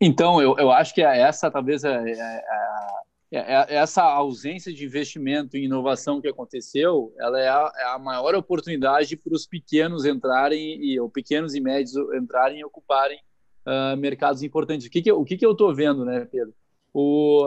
[0.01, 3.02] Então, eu, eu acho que essa talvez é, é, é é, é,
[3.35, 9.17] essa ausência de investimento em inovação que aconteceu, ela é a, é a maior oportunidade
[9.17, 13.19] para os pequenos entrarem e ou pequenos e médios entrarem e ocuparem
[13.67, 14.87] uh, mercados importantes.
[14.87, 16.55] O que, que o que, que eu estou vendo, né, Pedro?
[16.93, 17.47] O,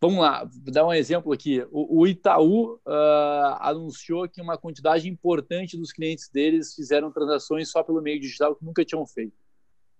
[0.00, 1.64] vamos lá, vou dar um exemplo aqui.
[1.70, 7.84] O, o Itaú uh, anunciou que uma quantidade importante dos clientes deles fizeram transações só
[7.84, 9.36] pelo meio digital que nunca tinham feito.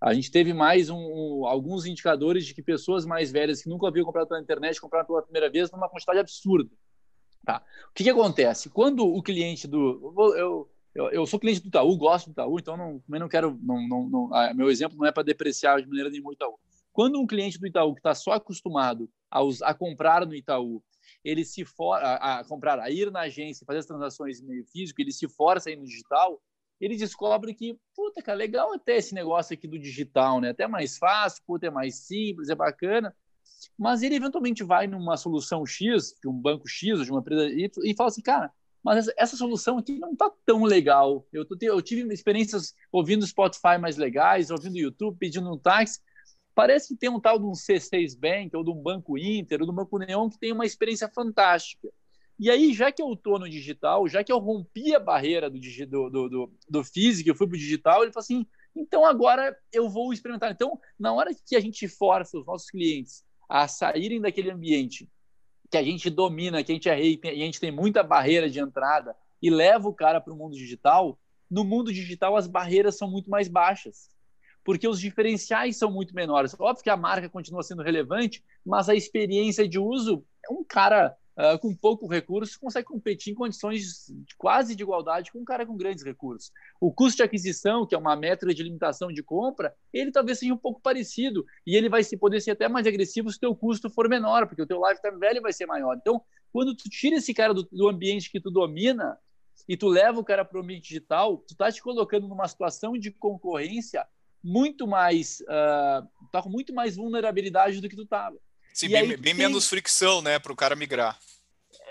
[0.01, 3.87] A gente teve mais um, um, alguns indicadores de que pessoas mais velhas que nunca
[3.87, 6.69] haviam comprado pela internet compraram pela primeira vez numa quantidade absurda.
[7.45, 7.63] Tá.
[7.89, 8.69] O que, que acontece?
[8.69, 10.13] Quando o cliente do.
[10.37, 13.59] Eu, eu, eu, sou cliente do Itaú, gosto do Itaú, então não, também não quero.
[13.61, 16.57] Não, não, não ah, meu exemplo não é para depreciar de maneira nenhuma o Itaú.
[16.93, 20.83] Quando um cliente do Itaú que está só acostumado a, a, comprar no Itaú,
[21.23, 24.65] ele se for, a, a, comprar, a ir na agência, fazer as transações em meio
[24.65, 26.41] físico, ele se força a ir no digital,
[26.79, 30.51] ele descobre que, puta, cara, legal até esse negócio aqui do digital, né?
[30.51, 33.13] Até mais fácil, puta, é mais simples, é bacana.
[33.77, 37.49] Mas ele eventualmente vai numa solução X, de um banco X ou de uma empresa
[37.49, 38.51] Y, e fala assim, cara,
[38.83, 41.25] mas essa, essa solução aqui não tá tão legal.
[41.33, 45.99] Eu, tô, eu tive experiências ouvindo Spotify mais legais, ouvindo YouTube, pedindo um táxi.
[46.55, 49.65] Parece que tem um tal de um C6 Bank, ou de um Banco Inter, ou
[49.65, 51.89] de um Banco Neon, que tem uma experiência fantástica.
[52.39, 55.59] E aí, já que eu estou no digital, já que eu rompi a barreira do,
[56.09, 59.89] do, do, do físico, eu fui para o digital, ele falou assim: então agora eu
[59.89, 60.51] vou experimentar.
[60.51, 65.09] Então, na hora que a gente força os nossos clientes a saírem daquele ambiente
[65.69, 68.49] que a gente domina, que a gente é rei, e a gente tem muita barreira
[68.49, 72.97] de entrada, e leva o cara para o mundo digital, no mundo digital as barreiras
[72.97, 74.09] são muito mais baixas.
[74.63, 76.55] Porque os diferenciais são muito menores.
[76.59, 81.15] Óbvio que a marca continua sendo relevante, mas a experiência de uso, é um cara
[81.39, 85.65] uh, com pouco recurso, consegue competir em condições de, quase de igualdade com um cara
[85.65, 86.51] com grandes recursos.
[86.79, 90.53] O custo de aquisição, que é uma métrica de limitação de compra, ele talvez seja
[90.53, 93.55] um pouco parecido e ele vai se, poder ser até mais agressivo se o teu
[93.55, 95.95] custo for menor, porque o teu lifetime value vai ser maior.
[95.95, 96.21] Então,
[96.51, 99.17] quando tu tira esse cara do, do ambiente que tu domina
[99.67, 102.93] e tu leva o cara para o ambiente digital, tu tá te colocando numa situação
[102.93, 104.05] de concorrência
[104.43, 108.37] muito mais, uh, tá com muito mais vulnerabilidade do que tu estava.
[108.79, 109.33] Sim, e bem, bem tem...
[109.33, 111.19] menos fricção, né, para o cara migrar.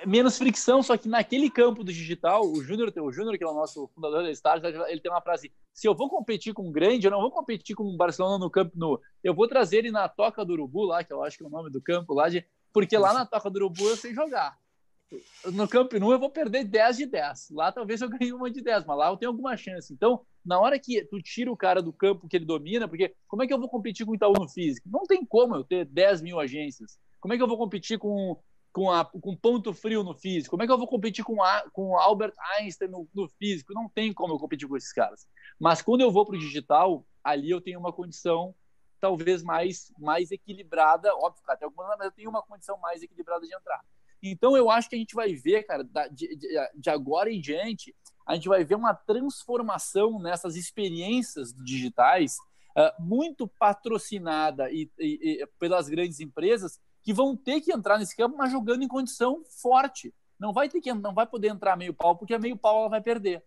[0.07, 3.53] Menos fricção, só que naquele campo do digital, o Júnior, o Júnior, que é o
[3.53, 7.07] nosso fundador da Stars, ele tem uma frase: se eu vou competir com um grande,
[7.07, 8.99] eu não vou competir com o Barcelona no campo no.
[9.23, 11.51] Eu vou trazer ele na Toca do Urubu, lá, que eu acho que é o
[11.51, 14.57] nome do campo lá, de, porque lá na Toca do Urubu eu sei jogar.
[15.53, 17.51] No Camp Nou eu vou perder 10 de 10.
[17.51, 19.93] Lá talvez eu ganhe uma de 10, mas lá eu tenho alguma chance.
[19.93, 23.43] Então, na hora que tu tira o cara do campo que ele domina, porque como
[23.43, 24.89] é que eu vou competir com o Itaú no físico?
[24.91, 26.99] Não tem como eu ter 10 mil agências.
[27.21, 28.39] Como é que eu vou competir com,
[28.73, 30.51] com, a, com ponto frio no físico?
[30.51, 33.73] Como é que eu vou competir com, a, com Albert Einstein no, no físico?
[33.73, 35.27] Não tem como eu competir com esses caras.
[35.59, 38.55] Mas quando eu vou para o digital, ali eu tenho uma condição
[39.01, 43.55] talvez mais, mais equilibrada, óbvio, até algumas, mas eu tenho uma condição mais equilibrada de
[43.55, 43.81] entrar.
[44.23, 47.95] Então eu acho que a gente vai ver, cara, de, de, de agora em diante,
[48.27, 52.37] a gente vai ver uma transformação nessas experiências digitais
[52.77, 58.17] uh, muito patrocinada e, e, e, pelas grandes empresas que vão ter que entrar nesse
[58.17, 60.15] campo, mas jogando em condição forte.
[60.39, 62.89] Não vai ter que não vai poder entrar meio pau porque a meio pau ela
[62.89, 63.43] vai perder.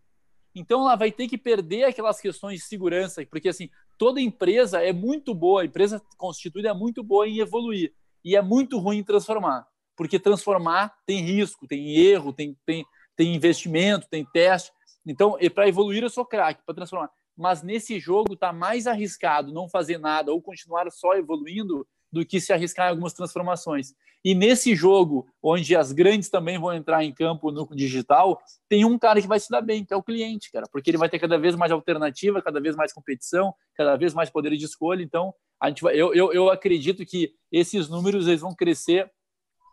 [0.53, 4.91] Então ela vai ter que perder aquelas questões de segurança, porque assim, toda empresa é
[4.91, 7.93] muito boa, a empresa constituída é muito boa em evoluir
[8.23, 9.65] e é muito ruim em transformar,
[10.01, 12.83] porque transformar tem risco, tem erro, tem, tem,
[13.15, 14.71] tem investimento, tem teste.
[15.05, 17.07] Então, para evoluir eu sou craque, para transformar.
[17.37, 22.41] Mas nesse jogo está mais arriscado não fazer nada ou continuar só evoluindo do que
[22.41, 23.93] se arriscar em algumas transformações.
[24.25, 28.97] E nesse jogo, onde as grandes também vão entrar em campo no digital, tem um
[28.97, 31.19] cara que vai se dar bem, que é o cliente, cara, porque ele vai ter
[31.19, 35.03] cada vez mais alternativa, cada vez mais competição, cada vez mais poder de escolha.
[35.03, 35.31] Então,
[35.61, 39.11] a gente vai, eu, eu, eu acredito que esses números eles vão crescer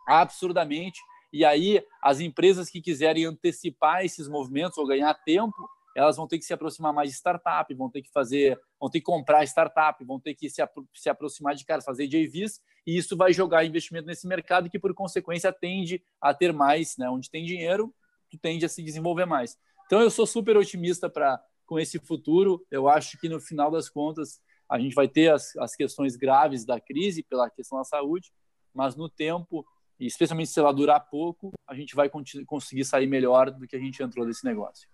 [0.09, 0.99] absurdamente.
[1.31, 6.39] E aí, as empresas que quiserem antecipar esses movimentos ou ganhar tempo, elas vão ter
[6.39, 10.03] que se aproximar mais de startup, vão ter que fazer, vão ter que comprar startup,
[10.03, 10.61] vão ter que se,
[10.95, 14.93] se aproximar de cara, fazer JVs, e isso vai jogar investimento nesse mercado que, por
[14.93, 17.09] consequência, tende a ter mais, né?
[17.09, 17.93] Onde tem dinheiro,
[18.29, 19.57] tu tende a se desenvolver mais.
[19.85, 22.65] Então, eu sou super otimista para com esse futuro.
[22.71, 26.65] Eu acho que no final das contas a gente vai ter as, as questões graves
[26.65, 28.31] da crise pela questão da saúde,
[28.73, 29.65] mas no tempo,
[29.99, 32.09] e especialmente se ela durar pouco, a gente vai
[32.45, 34.87] conseguir sair melhor do que a gente entrou desse negócio.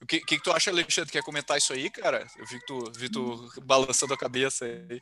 [0.00, 1.12] O que, que, que, tu acha, Alexandre?
[1.12, 2.26] Quer comentar isso aí, cara?
[2.36, 5.00] Eu vi que tu, vi tu balançando a cabeça aí.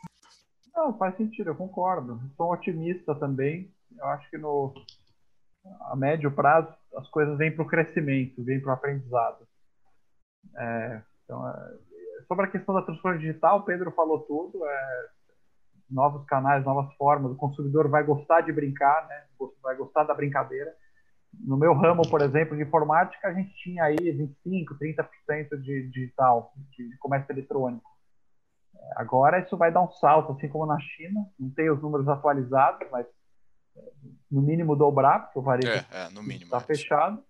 [0.74, 2.20] Não, faz sentido, eu concordo.
[2.36, 3.72] Sou otimista também.
[3.98, 4.74] Eu acho que no
[5.90, 9.46] a médio prazo as coisas vêm para o crescimento, vêm para o aprendizado.
[10.57, 11.78] É, então, é,
[12.26, 14.64] sobre a questão da transformação digital, o Pedro falou tudo.
[14.64, 15.09] É,
[15.91, 17.32] novos canais, novas formas.
[17.32, 19.24] O consumidor vai gostar de brincar, né?
[19.62, 20.72] vai gostar da brincadeira
[21.38, 26.53] no meu ramo, por exemplo, de informática, a gente tinha aí 25, 30% de digital,
[26.76, 27.88] de comércio eletrônico.
[28.97, 31.24] Agora isso vai dar um salto, assim como na China.
[31.38, 33.07] Não tem os números atualizados, mas
[33.76, 33.80] é,
[34.30, 36.61] no mínimo dobrar, porque o varejo é, é, está é.
[36.61, 37.22] fechado.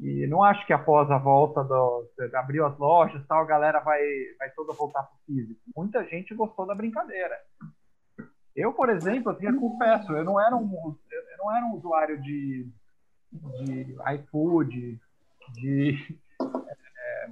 [0.00, 4.00] E não acho que após a volta do abriu as lojas, tal, a galera vai
[4.38, 5.60] vai toda voltar para o físico.
[5.74, 7.34] Muita gente gostou da brincadeira.
[8.56, 12.66] Eu, por exemplo, eu confesso, eu não era um eu não era um usuário de
[13.32, 14.98] de iFood,
[15.52, 17.30] de é,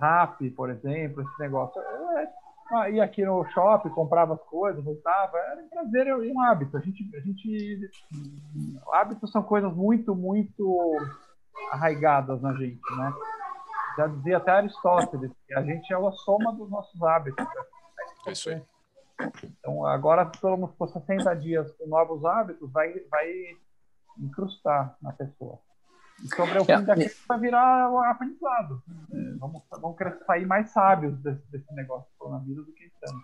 [0.00, 1.80] Rap, por exemplo, esse negócio.
[1.80, 5.38] Eu ia aqui no shopping, comprava as coisas, voltava.
[5.38, 6.76] Era um prazer e um hábito.
[6.76, 7.90] A gente, a gente,
[8.92, 10.96] hábitos são coisas muito, muito
[11.70, 13.12] arraigadas na gente, né?
[13.96, 17.44] Já dizia até Aristóteles que a gente é a soma dos nossos hábitos.
[17.44, 17.62] Né?
[18.26, 18.62] É isso aí.
[19.44, 23.28] Então, agora, se todo mundo for 60 dias com novos hábitos, vai, vai
[24.18, 25.58] incrustar na pessoa.
[26.22, 28.82] E sobre o fim é, daquilo vai virar um aprendizado.
[29.12, 29.96] É, vamos, vamos
[30.26, 33.22] sair mais sábios desse, desse negócio do coronavírus do que estamos.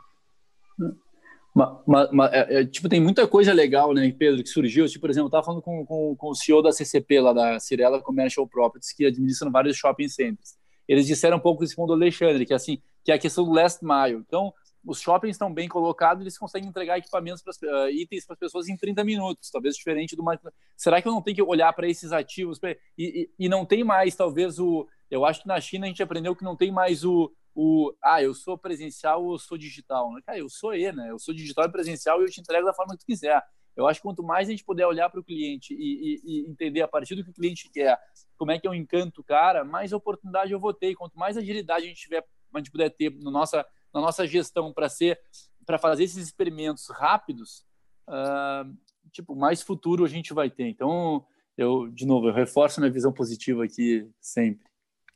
[1.86, 4.86] Mas, mas, é, é, tipo, tem muita coisa legal, né, Pedro, que surgiu.
[4.86, 7.59] Tipo, por exemplo, eu estava falando com, com, com, o CEO da CCP, lá da
[7.59, 10.57] Cirela Commercial Properties, que administram vários shopping centers.
[10.86, 13.53] Eles disseram um pouco isso com o Alexandre, que assim, que é a questão do
[13.53, 14.22] last mile.
[14.26, 14.53] Então,
[14.85, 18.68] os shoppings estão bem colocados, eles conseguem entregar equipamentos, para uh, itens para as pessoas
[18.68, 20.39] em 30 minutos, talvez diferente do mais.
[20.76, 22.59] Será que eu não tenho que olhar para esses ativos?
[22.59, 22.70] Pra...
[22.70, 24.87] E, e, e, não tem mais, talvez, o.
[25.11, 27.33] Eu acho que na China a gente aprendeu que não tem mais o.
[27.55, 30.11] o ah, eu sou presencial ou sou digital.
[30.24, 31.11] Cara, eu sou E, né?
[31.11, 33.43] Eu sou digital e presencial e eu te entrego da forma que tu quiser.
[33.79, 36.51] Eu acho que quanto mais a gente puder olhar para o cliente e, e, e,
[36.51, 37.97] entender a partir do que o cliente quer,
[38.37, 40.91] como é que eu encanto o cara, mais oportunidade eu vou ter.
[40.91, 44.26] E quanto mais agilidade a gente tiver, a gente puder ter no nossa na nossa
[44.26, 45.20] gestão para ser
[45.68, 47.62] para fazer esses experimentos rápidos,
[48.09, 48.74] uh,
[49.12, 50.66] tipo, mais futuro a gente vai ter.
[50.66, 51.26] Então,
[51.59, 54.66] eu, de novo, eu reforço minha visão positiva aqui sempre.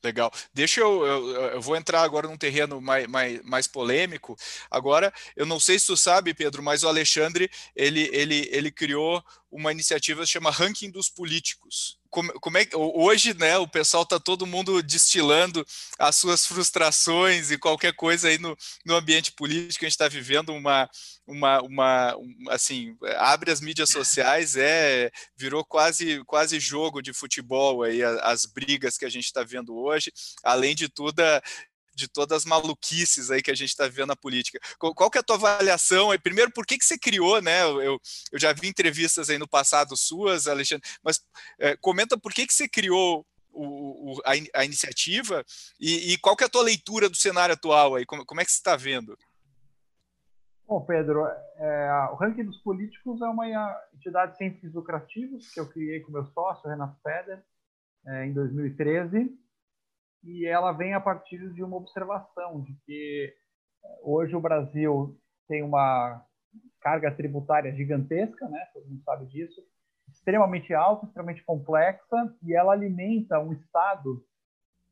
[0.05, 0.31] Legal.
[0.53, 4.37] Deixa eu, eu, eu, vou entrar agora num terreno mais, mais, mais polêmico.
[4.71, 9.25] Agora, eu não sei se tu sabe, Pedro, mas o Alexandre ele, ele, ele criou
[9.51, 11.99] uma iniciativa que chama Ranking dos Políticos.
[12.13, 15.67] Como, como é hoje, né, o pessoal está todo mundo destilando
[15.99, 18.55] as suas frustrações e qualquer coisa aí no,
[18.85, 19.85] no ambiente político.
[19.85, 20.89] A gente está vivendo uma,
[21.27, 27.83] uma, uma um, assim, abre as mídias sociais, é virou quase quase jogo de futebol
[27.83, 30.13] aí as brigas que a gente está vendo hoje.
[30.45, 31.23] Além de tudo,
[31.95, 34.59] de todas as maluquices aí que a gente está vivendo na política.
[34.79, 36.09] Qual, qual, que é a tua avaliação?
[36.23, 37.63] Primeiro, por que, que você criou, né?
[37.63, 37.99] Eu,
[38.33, 41.21] eu já vi entrevistas aí no passado suas, Alexandre, mas
[41.59, 45.45] é, comenta por que, que você criou o, o, a, a, iniciativa
[45.79, 48.07] e, e, qual que é a tua leitura do cenário atual aí?
[48.07, 49.17] Como, como é que você está vendo?
[50.67, 53.47] Bom, Pedro, é, o ranking dos políticos é uma
[53.93, 57.45] entidade sem fins lucrativos que eu criei com meu sócio, Renato Feder,
[58.07, 59.39] é, em 2013,
[60.23, 63.35] e ela vem a partir de uma observação de que
[63.85, 65.19] é, hoje o Brasil
[65.49, 66.25] tem uma
[66.81, 68.67] carga tributária gigantesca, né?
[68.73, 69.63] Todo mundo sabe disso,
[70.09, 74.25] extremamente alta, extremamente complexa, e ela alimenta um Estado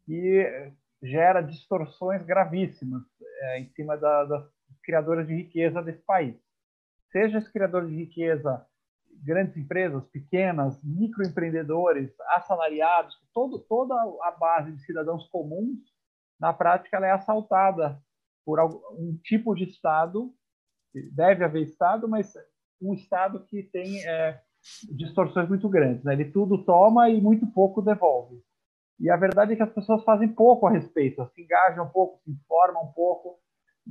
[0.04, 0.72] que
[1.02, 4.50] gera distorções gravíssimas é, em cima da, das
[4.82, 6.36] criadoras de riqueza desse país.
[7.10, 8.64] Seja esse criador de riqueza
[9.22, 15.78] grandes empresas, pequenas, microempreendedores, assalariados, todo, toda a base de cidadãos comuns,
[16.40, 18.00] na prática, ela é assaltada
[18.44, 18.58] por
[18.92, 20.32] um tipo de Estado,
[21.12, 22.32] deve haver Estado, mas
[22.80, 24.40] um Estado que tem é,
[24.90, 26.02] distorções muito grandes.
[26.02, 26.14] Né?
[26.14, 28.42] Ele tudo toma e muito pouco devolve.
[28.98, 32.20] E a verdade é que as pessoas fazem pouco a respeito, se engajam um pouco,
[32.24, 33.38] se informam um pouco,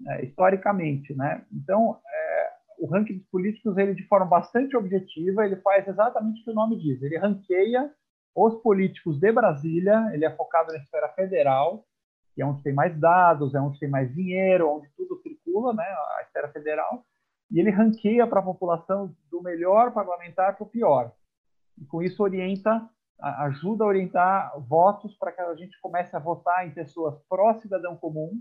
[0.07, 1.15] é, historicamente.
[1.15, 1.45] Né?
[1.51, 6.43] Então, é, o ranking dos políticos, ele de forma bastante objetiva, ele faz exatamente o
[6.45, 7.01] que o nome diz.
[7.01, 7.91] Ele ranqueia
[8.36, 11.86] os políticos de Brasília, ele é focado na esfera federal,
[12.34, 15.84] que é onde tem mais dados, é onde tem mais dinheiro, onde tudo circula, né,
[15.84, 17.03] a esfera federal,
[17.51, 21.11] e ele ranqueia para a população do melhor parlamentar para o pior.
[21.77, 22.88] E com isso orienta,
[23.19, 28.32] ajuda a orientar votos para que a gente comece a votar em pessoas pró-cidadão comum,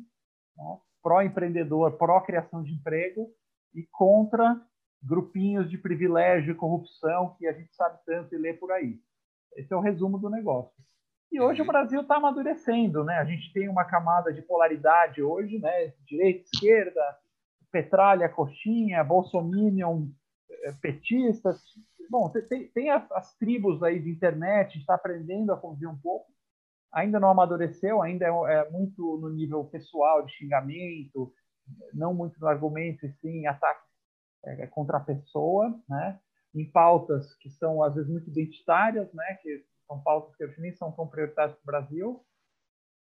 [0.56, 3.28] né, pró-empreendedor, pró-criação de emprego,
[3.74, 4.60] e contra
[5.02, 8.98] grupinhos de privilégio e corrupção que a gente sabe tanto e lê por aí.
[9.56, 10.72] Esse é o resumo do negócio.
[11.30, 11.66] E hoje o.
[11.66, 13.18] Brasil está amadurecendo, né?
[13.18, 15.92] A gente tem uma camada de polaridade hoje, né?
[16.06, 17.00] Direita, esquerda,
[17.70, 20.08] petralha, coxinha, bolsominion,
[20.50, 21.60] eh, petistas.
[22.10, 26.26] Bom, tem, tem as, as, tribos aí de internet, está aprendendo a conviver um pouco.
[26.90, 31.30] Ainda não amadureceu, ainda é, é muito no nível pessoal de xingamento,
[31.92, 33.88] não muito no argumento, e sim ataques
[34.44, 36.18] é, contra a pessoa, né?
[36.54, 39.38] em pautas que são, às vezes, muito identitárias, né?
[39.42, 42.24] que são pautas que nem são tão prioritárias para o Brasil,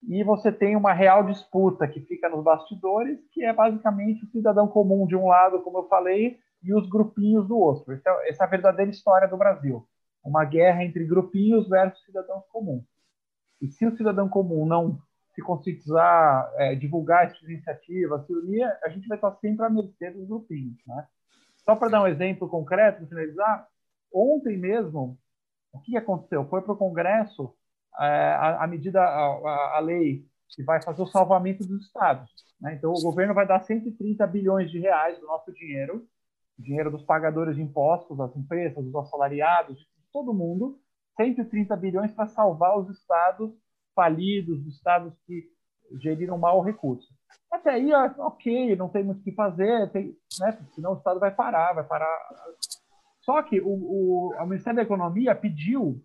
[0.03, 4.69] e você tem uma real disputa que fica nos bastidores, que é basicamente o cidadão
[4.69, 7.93] comum de um lado, como eu falei, e os grupinhos do outro.
[7.93, 9.87] É, essa é a verdadeira história do Brasil.
[10.25, 12.85] Uma guerra entre grupinhos versus cidadãos comuns.
[13.61, 14.99] E se o cidadão comum não
[15.37, 20.11] se conscientizar, é, divulgar essas iniciativas, se unir, a gente vai estar sempre à mercê
[20.11, 20.78] dos grupinhos.
[20.87, 21.07] Né?
[21.59, 23.68] Só para dar um exemplo concreto, para finalizar,
[24.12, 25.18] ontem mesmo,
[25.74, 26.49] o que aconteceu?
[26.49, 27.55] Foi para o Congresso
[28.01, 32.30] é, a, a, medida, a, a, lei que vai fazer o salvamento dos estados.
[32.59, 32.74] Né?
[32.74, 36.07] Então, o governo vai dar 130 bilhões de reais do nosso dinheiro,
[36.59, 40.80] dinheiro dos pagadores de impostos, das empresas, dos assalariados, de todo mundo,
[41.18, 43.53] 130 bilhões para salvar os estados
[43.97, 45.51] falidos, dos estados que
[46.01, 47.09] geriram mal o recurso.
[47.51, 51.30] Até aí, ok, não tem muito o que fazer, tem, né, senão o Estado vai
[51.30, 52.14] parar, vai parar.
[53.22, 56.01] Só que o, o, o Ministério da Economia pediu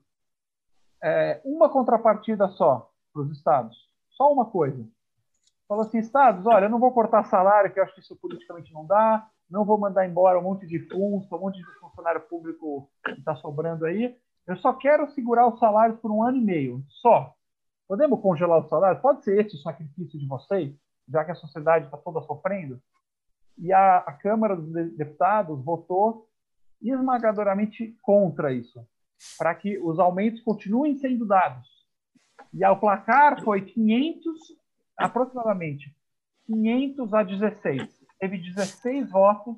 [1.03, 3.77] é, uma contrapartida só para os estados,
[4.11, 4.87] só uma coisa.
[5.67, 8.73] Falou assim, estados, olha, eu não vou cortar salário, que eu acho que isso politicamente
[8.73, 12.89] não dá, não vou mandar embora um monte de fundos, um monte de funcionário público
[13.03, 14.15] que está sobrando aí,
[14.47, 17.35] eu só quero segurar os salários por um ano e meio, só.
[17.91, 19.01] Podemos congelar o salário?
[19.01, 20.73] Pode ser esse o sacrifício de vocês,
[21.09, 22.81] já que a sociedade está toda sofrendo?
[23.57, 26.25] E a, a Câmara dos Deputados votou
[26.81, 28.79] esmagadoramente contra isso,
[29.37, 31.67] para que os aumentos continuem sendo dados.
[32.53, 34.39] E o placar foi 500,
[34.97, 35.93] aproximadamente
[36.45, 37.99] 500 a 16.
[38.17, 39.57] Teve 16 votos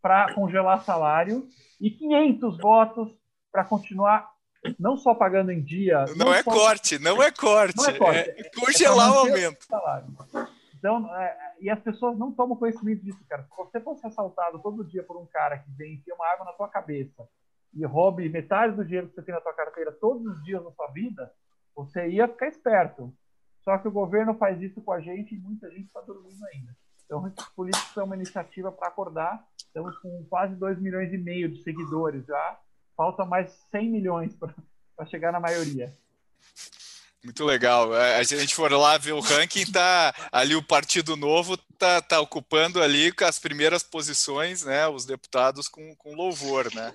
[0.00, 1.48] para congelar salário
[1.80, 3.12] e 500 votos
[3.50, 4.32] para continuar
[4.78, 6.04] não só pagando em dia.
[6.16, 6.50] Não, não é só...
[6.50, 7.76] corte, não é corte.
[7.76, 8.30] Não é, corte.
[8.30, 9.66] é congelar é o aumento.
[9.70, 10.46] O
[10.84, 13.42] então, é, e as pessoas não tomam conhecimento disso, cara.
[13.42, 16.52] Se você fosse assaltado todo dia por um cara que vem enfia uma arma na
[16.52, 17.26] tua cabeça
[17.72, 20.70] e roube metade do dinheiro que você tem na tua carteira todos os dias da
[20.72, 21.32] sua vida,
[21.74, 23.12] você ia ficar esperto.
[23.62, 26.76] Só que o governo faz isso com a gente e muita gente está dormindo ainda.
[27.06, 29.42] Então, os políticos é uma iniciativa para acordar.
[29.56, 32.58] Estamos com quase 2 milhões e meio de seguidores já
[32.96, 35.92] falta mais 100 milhões para chegar na maioria.
[37.24, 37.96] Muito legal.
[37.96, 42.02] É, se a gente for lá ver o ranking, tá ali o Partido Novo tá,
[42.02, 44.86] tá ocupando ali com as primeiras posições, né?
[44.88, 46.92] Os deputados com, com louvor, né?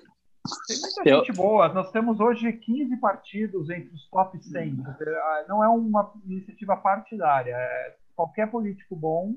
[0.68, 1.18] Tem muita Eu...
[1.18, 1.68] gente boa.
[1.70, 4.84] Nós temos hoje 15 partidos entre os top 100.
[4.86, 7.52] Ah, não é uma iniciativa partidária.
[7.52, 9.34] É, qualquer político bom,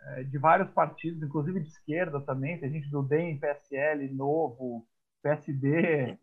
[0.00, 4.86] é, de vários partidos, inclusive de esquerda também, tem gente do DEM, PSL, Novo,
[5.24, 6.18] PSD,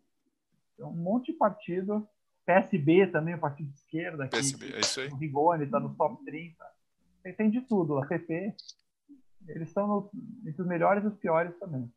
[0.78, 2.08] um monte de partido,
[2.46, 5.08] PSB também, o partido de esquerda, que, PSB, é isso aí.
[5.08, 6.64] o Rigoni está no top 30,
[7.24, 8.54] tem, tem de tudo, a PP,
[9.48, 10.10] eles estão no,
[10.46, 11.92] entre os melhores e os piores também.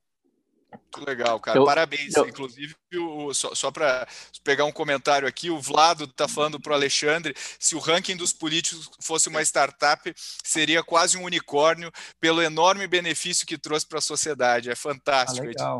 [0.72, 1.58] Muito legal, cara.
[1.58, 2.14] Eu, Parabéns.
[2.16, 2.28] Eu...
[2.28, 4.06] Inclusive, o, só, só para
[4.44, 8.34] pegar um comentário aqui, o Vlado está falando para o Alexandre: se o ranking dos
[8.34, 10.12] políticos fosse uma startup,
[10.44, 14.70] seria quase um unicórnio pelo enorme benefício que trouxe para a sociedade.
[14.70, 15.46] É fantástico.
[15.46, 15.80] Ah, legal.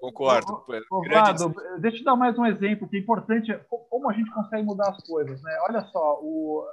[0.00, 0.52] Concordo.
[0.90, 4.90] Ô, deixa eu dar mais um exemplo que é importante, como a gente consegue mudar
[4.90, 5.42] as coisas.
[5.42, 5.58] Né?
[5.68, 6.64] Olha só, o,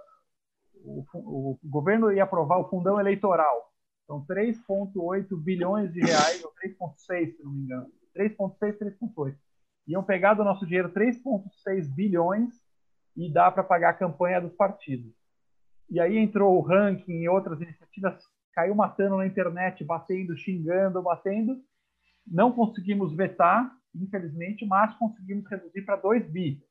[0.84, 3.71] o, o governo ia aprovar o fundão eleitoral.
[4.05, 7.88] São 3,8 bilhões de reais, ou 3,6, se não me engano.
[8.15, 9.36] 3,6, 3,8.
[9.88, 12.53] Iam pegar do nosso dinheiro 3,6 bilhões
[13.15, 15.13] e dá para pagar a campanha dos partidos.
[15.89, 18.23] E aí entrou o ranking e outras iniciativas,
[18.53, 21.61] caiu matando na internet, batendo, xingando, batendo.
[22.26, 26.61] Não conseguimos vetar, infelizmente, mas conseguimos reduzir para 2 bi.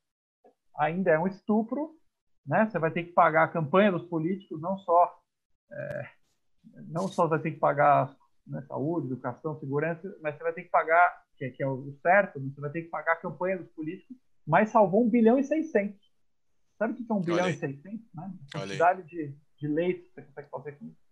[0.78, 1.96] Ainda é um estupro,
[2.46, 2.66] né?
[2.66, 5.18] Você vai ter que pagar a campanha dos políticos, não só
[5.70, 6.08] é,
[6.88, 8.14] não só vai ter que pagar
[8.46, 11.92] né, saúde, educação, segurança, mas você vai ter que pagar, que é, que é o
[12.02, 15.44] certo, você vai ter que pagar a campanha dos políticos, mas salvou 1 bilhão e
[15.44, 15.98] 600.
[16.78, 18.14] Sabe o que é 1 bilhão e 600?
[18.14, 18.34] Né?
[18.54, 21.03] A quantidade de, de leite que você consegue fazer com isso.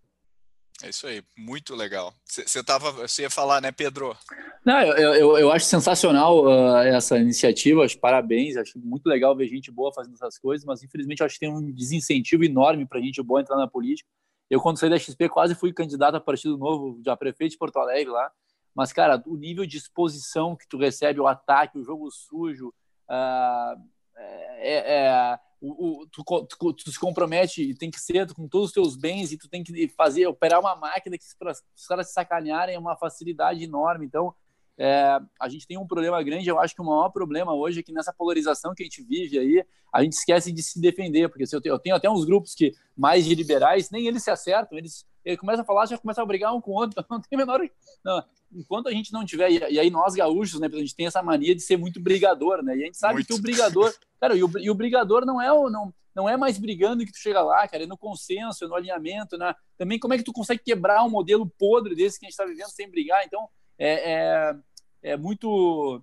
[0.82, 2.12] É isso aí, muito legal.
[2.24, 4.16] Você tava, você ia falar, né, Pedro?
[4.64, 9.46] Não, eu, eu, eu acho sensacional uh, essa iniciativa, acho parabéns, acho muito legal ver
[9.46, 13.22] gente boa fazendo essas coisas, mas infelizmente acho que tem um desincentivo enorme para gente
[13.22, 14.08] boa entrar na política.
[14.50, 17.78] Eu, quando saí da XP, quase fui candidato a Partido Novo, já prefeito de Porto
[17.78, 18.30] Alegre lá.
[18.74, 22.68] Mas, cara, o nível de exposição que tu recebe, o ataque, o jogo sujo,
[23.08, 23.80] uh,
[24.16, 25.38] é, é,
[25.70, 29.30] o, tu, tu, tu, se compromete e tem que ser com todos os teus bens
[29.30, 32.78] e tu tem que fazer, operar uma máquina que para os caras se sacanearem é
[32.78, 34.06] uma facilidade enorme.
[34.06, 34.34] Então,
[34.78, 36.48] é, a gente tem um problema grande.
[36.48, 39.38] Eu acho que o maior problema hoje é que nessa polarização que a gente vive
[39.38, 42.24] aí, a gente esquece de se defender, porque se eu, tenho, eu tenho até uns
[42.24, 45.98] grupos que mais de liberais, nem eles se acertam, eles, eles começam a falar, já
[45.98, 47.60] começam a brigar um com o outro, então não tem menor.
[48.04, 51.22] Não, enquanto a gente não tiver, e, aí nós gaúchos, né, a gente tem essa
[51.22, 53.26] mania de ser muito brigador, né, e a gente sabe muito.
[53.26, 55.68] que o brigador, cara, e o, e o brigador não é o.
[55.68, 58.74] Não, não é mais brigando que tu chega lá, cara, é no consenso, é no
[58.74, 59.54] alinhamento, né?
[59.78, 62.44] Também como é que tu consegue quebrar um modelo podre desse que a gente está
[62.44, 63.24] vivendo sem brigar?
[63.24, 63.48] Então,
[63.82, 66.00] é, é, é muito.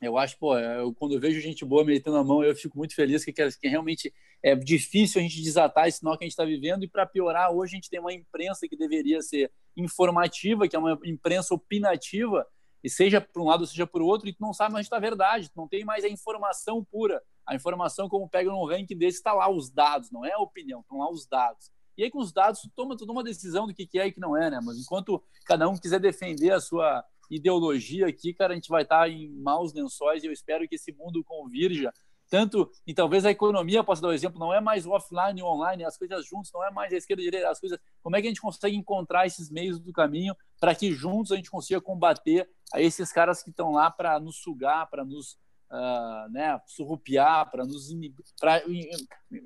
[0.00, 2.94] Eu acho, pô, eu, quando eu vejo gente boa metendo a mão, eu fico muito
[2.94, 4.12] feliz que, que realmente
[4.42, 6.84] é difícil a gente desatar esse nó que a gente está vivendo.
[6.84, 10.78] E para piorar, hoje a gente tem uma imprensa que deveria ser informativa, que é
[10.78, 12.46] uma imprensa opinativa,
[12.84, 15.48] e seja por um lado, seja por outro, e tu não sabe mais da verdade,
[15.48, 17.22] tu não tem mais a informação pura.
[17.46, 20.80] A informação, como pega num ranking desse, está lá os dados, não é a opinião,
[20.80, 21.70] estão lá os dados.
[21.96, 24.06] E aí, com os dados, tu toma, tu toma uma decisão do que, que é
[24.06, 24.60] e que não é, né?
[24.62, 29.08] Mas enquanto cada um quiser defender a sua ideologia aqui, cara, a gente vai estar
[29.08, 31.92] em maus lençóis e eu espero que esse mundo convirja
[32.28, 35.42] tanto e talvez a economia possa dar o um exemplo não é mais offline e
[35.42, 38.16] online as coisas juntos não é mais a esquerda e a direita as coisas como
[38.16, 41.50] é que a gente consegue encontrar esses meios do caminho para que juntos a gente
[41.50, 45.38] consiga combater a esses caras que estão lá para nos sugar para nos
[45.70, 47.94] uh, né, surrupiar, para nos
[48.38, 48.62] para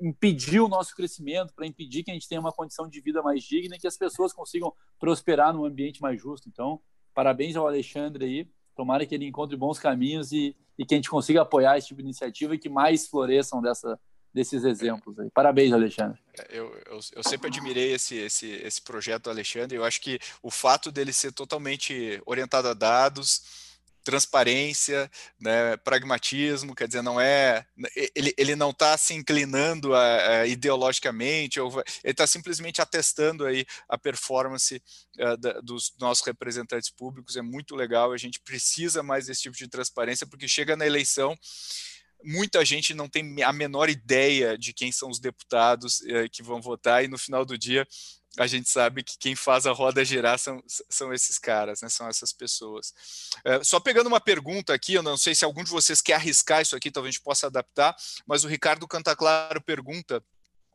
[0.01, 3.43] impedir o nosso crescimento, para impedir que a gente tenha uma condição de vida mais
[3.43, 6.49] digna e que as pessoas consigam prosperar num ambiente mais justo.
[6.49, 6.81] Então,
[7.15, 8.51] parabéns ao Alexandre aí.
[8.77, 12.01] Tomara que ele encontre bons caminhos e, e que a gente consiga apoiar esse tipo
[12.01, 13.99] de iniciativa e que mais floresçam dessa,
[14.33, 15.29] desses exemplos aí.
[15.31, 16.19] Parabéns, Alexandre.
[16.39, 19.77] É, eu, eu, eu, sempre admirei esse, esse, esse projeto do Alexandre.
[19.77, 23.70] Eu acho que o fato dele ser totalmente orientado a dados,
[24.03, 27.65] transparência, né, pragmatismo, quer dizer, não é
[28.15, 31.71] ele, ele não está se inclinando a, a, ideologicamente, ou,
[32.03, 34.83] ele está simplesmente atestando aí a performance
[35.19, 39.57] uh, da, dos nossos representantes públicos, é muito legal, a gente precisa mais desse tipo
[39.57, 41.37] de transparência, porque chega na eleição,
[42.25, 46.61] muita gente não tem a menor ideia de quem são os deputados uh, que vão
[46.61, 47.87] votar, e no final do dia
[48.39, 51.89] a gente sabe que quem faz a roda girar são, são esses caras, né?
[51.89, 52.95] são essas pessoas.
[53.45, 56.63] É, só pegando uma pergunta aqui, eu não sei se algum de vocês quer arriscar
[56.63, 60.23] isso aqui, talvez a gente possa adaptar, mas o Ricardo Cantaclaro pergunta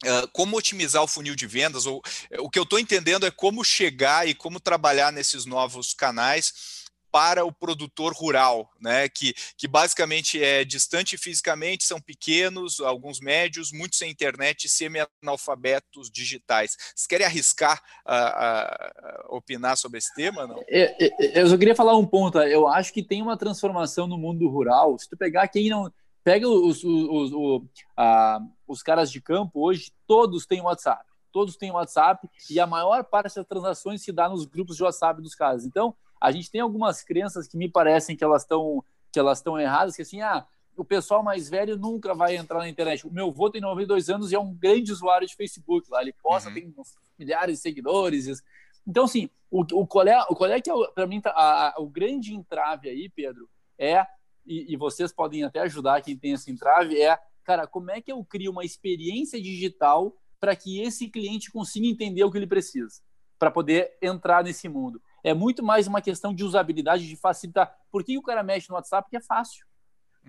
[0.03, 2.01] Uh, como otimizar o funil de vendas, ou uh,
[2.39, 6.85] o que eu estou entendendo é como chegar e como trabalhar nesses novos canais
[7.16, 13.72] para o produtor rural, né, que, que basicamente é distante fisicamente, são pequenos, alguns médios,
[13.72, 16.76] muitos sem internet, semi-analfabetos digitais.
[16.93, 20.45] Vocês querem arriscar a, opinar sobre esse tema?
[20.45, 20.61] Não?
[20.68, 22.38] Eu, só queria falar um ponto.
[22.39, 24.99] Eu acho que tem uma transformação no mundo rural.
[24.99, 25.89] Se tu pegar quem não
[26.22, 27.61] pega os, os, os, os,
[27.95, 33.03] a, os caras de campo hoje, todos têm WhatsApp todos têm WhatsApp e a maior
[33.03, 35.66] parte das transações se dá nos grupos de WhatsApp dos caras.
[35.66, 39.57] Então, a gente tem algumas crenças que me parecem que elas estão que elas estão
[39.57, 40.45] erradas, que assim, ah,
[40.76, 43.07] o pessoal mais velho nunca vai entrar na internet.
[43.07, 46.13] O meu avô tem 92 anos e é um grande usuário de Facebook lá, ele
[46.22, 46.55] posta, uhum.
[46.55, 46.74] tem
[47.18, 48.43] milhares de seguidores.
[48.86, 51.70] Então, assim, o, o qual é, o qual é que é, para mim, tá, a,
[51.70, 54.05] a, o grande entrave aí, Pedro, é,
[54.45, 58.11] e, e vocês podem até ajudar quem tem esse entrave, é, cara, como é que
[58.11, 63.01] eu crio uma experiência digital para que esse cliente consiga entender o que ele precisa,
[63.39, 65.01] para poder entrar nesse mundo?
[65.26, 67.76] É muito mais uma questão de usabilidade, de facilitar.
[67.92, 69.06] Por que o cara mexe no WhatsApp?
[69.06, 69.66] Porque é fácil.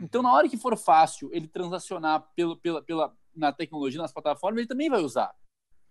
[0.01, 4.61] Então, na hora que for fácil ele transacionar pelo, pela, pela, na tecnologia, nas plataformas,
[4.61, 5.35] ele também vai usar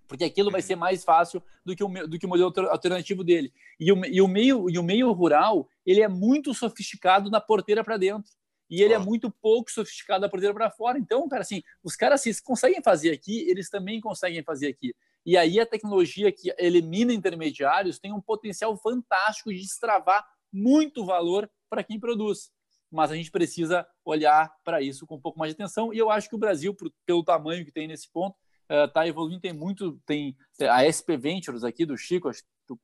[0.08, 3.54] porque aquilo vai ser mais fácil do que o, do que o modelo alternativo dele.
[3.80, 7.84] E o, e o, meio, e o meio rural, ele é muito sofisticado na porteira
[7.84, 8.32] para dentro.
[8.70, 8.98] E ele oh.
[8.98, 10.98] é muito pouco sofisticado da porteira para fora.
[10.98, 14.94] Então, cara, assim, os caras, se conseguem fazer aqui, eles também conseguem fazer aqui.
[15.26, 21.50] E aí a tecnologia que elimina intermediários tem um potencial fantástico de destravar muito valor
[21.70, 22.52] para quem produz.
[22.92, 25.94] Mas a gente precisa olhar para isso com um pouco mais de atenção.
[25.94, 28.38] E eu acho que o Brasil, pelo tamanho que tem nesse ponto,
[28.70, 29.42] está uh, evoluindo.
[29.42, 32.30] Tem muito, tem a SP Ventures aqui do Chico,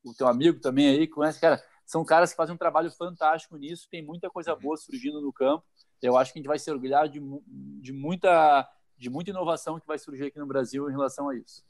[0.04, 1.64] o teu amigo também aí conhece, cara.
[1.86, 3.88] São caras que fazem um trabalho fantástico nisso.
[3.90, 5.66] Tem muita coisa boa surgindo no campo.
[6.02, 7.20] Eu acho que a gente vai se orgulhar de,
[7.82, 8.68] de muita
[8.98, 11.64] de muita inovação que vai surgir aqui no Brasil em relação a isso.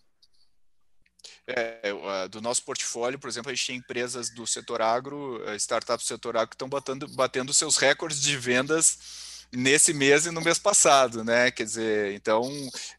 [1.47, 1.93] É,
[2.29, 6.07] do nosso portfólio, por exemplo, a gente tem empresas do setor agro, eh, startups do
[6.07, 8.97] setor agro que estão batendo, batendo seus recordes de vendas
[9.51, 11.51] nesse mês e no mês passado, né?
[11.51, 12.49] Quer dizer, então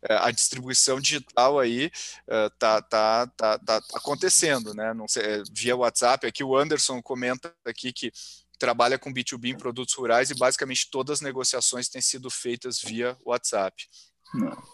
[0.02, 1.90] eh, a distribuição digital aí
[2.28, 4.92] uh, tá, tá, tá, tá, acontecendo, né?
[4.92, 6.26] Não sei, eh, via WhatsApp.
[6.26, 8.12] Aqui o Anderson comenta aqui que
[8.58, 13.16] trabalha com B2B em produtos rurais e basicamente todas as negociações têm sido feitas via
[13.24, 13.88] WhatsApp.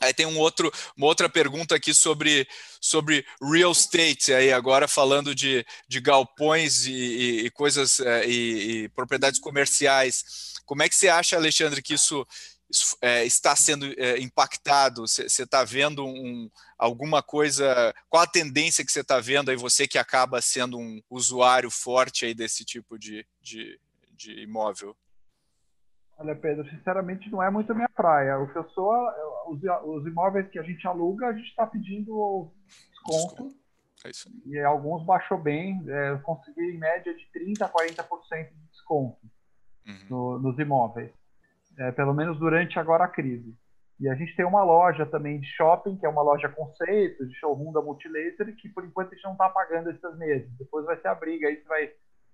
[0.00, 2.46] Aí tem um outro, uma outra pergunta aqui sobre,
[2.80, 8.88] sobre real estate, aí agora falando de, de galpões e, e, e coisas e, e,
[8.90, 10.54] propriedades comerciais.
[10.64, 12.26] Como é que você acha, Alexandre, que isso,
[12.70, 15.02] isso é, está sendo é, impactado?
[15.02, 16.48] Você está vendo um,
[16.78, 17.92] alguma coisa?
[18.09, 22.24] Qual a tendência que você está vendo aí, você que acaba sendo um usuário forte
[22.24, 23.80] aí desse tipo de, de,
[24.16, 24.96] de imóvel?
[26.18, 28.38] Olha, Pedro, sinceramente não é muito a minha praia.
[28.40, 28.92] O que eu sou,
[29.46, 32.50] os, os imóveis que a gente aluga, a gente está pedindo
[32.90, 33.54] desconto.
[34.04, 34.28] É isso.
[34.46, 35.80] E alguns baixou bem.
[35.86, 39.18] É, eu consegui em média de 30% a 40% de desconto
[39.86, 39.98] uhum.
[40.10, 41.12] no, nos imóveis,
[41.78, 43.56] é, pelo menos durante agora a crise.
[44.00, 47.34] E a gente tem uma loja também de shopping, que é uma loja conceito, de
[47.34, 50.50] showroom da Multilaser, que por enquanto a gente não está pagando esses meses.
[50.56, 51.92] Depois vai ser a briga, aí você vai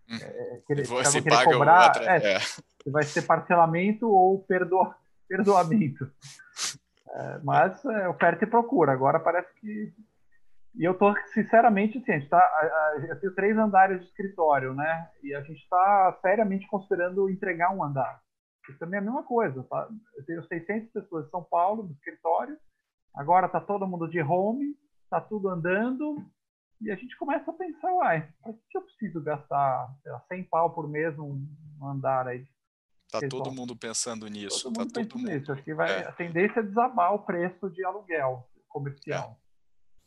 [0.09, 0.17] hum.
[0.21, 1.89] é, querer, você querer cobrar.
[1.89, 2.39] Outra, é, é.
[2.87, 4.95] Vai ser parcelamento ou perdo,
[5.29, 6.11] perdoamento.
[7.09, 8.93] É, mas é, oferta e procura.
[8.93, 9.93] Agora parece que
[10.77, 15.09] e eu tô, sinceramente, assim, a gente tá, eu tenho três andares de escritório, né?
[15.23, 18.21] E a gente está seriamente considerando entregar um andar.
[18.69, 19.89] Isso também é a mesma coisa, tá?
[20.17, 22.57] Eu tenho 600 pessoas em São Paulo, no escritório,
[23.15, 24.75] agora tá todo mundo de home,
[25.09, 26.17] tá tudo andando,
[26.85, 30.71] e a gente começa a pensar, uai, por que eu preciso gastar lá, 100 pau
[30.71, 31.47] por mês num
[31.83, 32.47] andar aí?
[33.11, 34.65] Tá todo mundo pensando nisso.
[34.65, 35.31] Todo tá mundo todo mundo.
[35.31, 35.53] nisso.
[35.53, 36.09] Acho que vai, é.
[36.09, 39.39] a tendência é desabar o preço de aluguel comercial.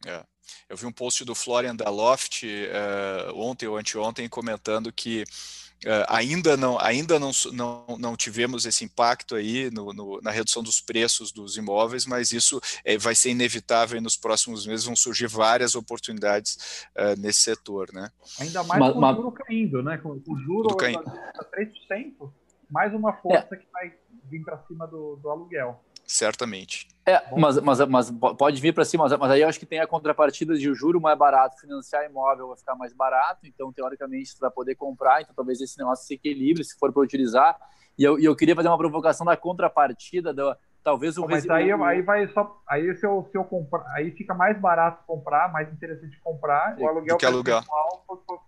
[0.05, 0.11] É.
[0.11, 0.25] é.
[0.69, 5.23] Eu vi um post do Florian da Loft uh, ontem ou anteontem comentando que
[5.85, 10.63] uh, ainda, não, ainda não, não, não tivemos esse impacto aí no, no, na redução
[10.63, 14.95] dos preços dos imóveis, mas isso é, vai ser inevitável e nos próximos meses vão
[14.95, 17.89] surgir várias oportunidades uh, nesse setor.
[17.93, 18.09] Né?
[18.39, 19.97] Ainda mais mas, com o juro caindo, né?
[19.97, 22.31] Com o juro a 3%,
[22.69, 23.57] mais uma força é.
[23.57, 23.93] que vai
[24.29, 26.87] vir para cima do, do aluguel certamente.
[27.05, 29.79] É, mas, mas, mas pode vir para cima, mas, mas aí eu acho que tem
[29.79, 34.29] a contrapartida de o juro mais barato, financiar imóvel vai ficar mais barato, então teoricamente
[34.29, 37.57] você vai poder comprar, então talvez esse negócio se equilibre se for para utilizar.
[37.97, 41.71] E eu, e eu queria fazer uma provocação da contrapartida, do, talvez o Mas aí,
[41.71, 42.61] aí vai só.
[42.67, 46.87] Aí se eu, se eu comprar, aí fica mais barato comprar, mais interessante comprar, o
[46.87, 47.65] aluguel que alugar.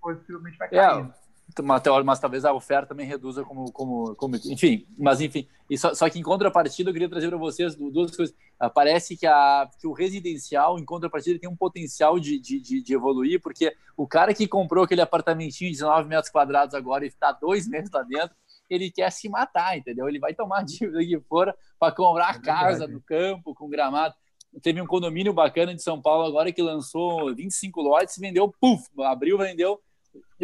[0.02, 1.06] possivelmente vai cair.
[1.06, 1.29] É,
[1.64, 5.94] mas, mas talvez a oferta também reduza como, como, como enfim, mas enfim, e só,
[5.94, 9.70] só que em contrapartida eu queria trazer para vocês duas coisas, uh, parece que, a,
[9.80, 14.34] que o residencial em contrapartida tem um potencial de, de, de, evoluir, porque o cara
[14.34, 18.36] que comprou aquele apartamentinho de 19 metros quadrados agora e está dois meses lá dentro,
[18.70, 20.08] ele quer se matar, entendeu?
[20.08, 24.14] Ele vai tomar dívida aqui fora para comprar é casa no campo, com gramado.
[24.62, 29.38] Teve um condomínio bacana de São Paulo agora que lançou 25 lotes, vendeu, puf, abriu,
[29.38, 29.80] vendeu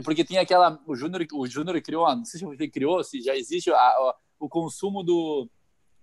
[0.04, 0.80] porque tem aquela.
[0.86, 4.16] O Júnior o Júnior criou, não sei se ele criou, se já existe a, a,
[4.40, 5.50] o consumo do.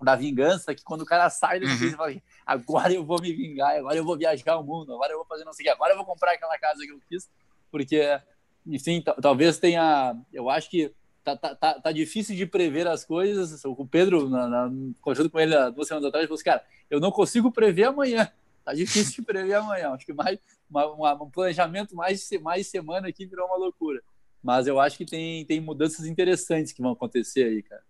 [0.02, 1.92] da vingança, que quando o cara sai crise, uhum.
[1.92, 5.18] fala assim, agora eu vou me vingar, agora eu vou viajar o mundo, agora eu
[5.18, 7.30] vou fazer não sei o que, agora eu vou comprar aquela casa que eu quis,
[7.70, 8.18] porque,
[8.66, 10.92] enfim, talvez tenha, eu acho que
[11.22, 15.38] tá, tá, tá, tá, difícil de prever as coisas, o Pedro, na, na, conversando com
[15.38, 18.30] ele há duas semanas atrás, falou assim, cara, eu não consigo prever amanhã,
[18.64, 20.38] tá difícil de prever amanhã, acho que mais,
[20.70, 24.02] uma, um planejamento mais, mais semana aqui virou uma loucura,
[24.42, 27.82] mas eu acho que tem, tem mudanças interessantes que vão acontecer aí, cara.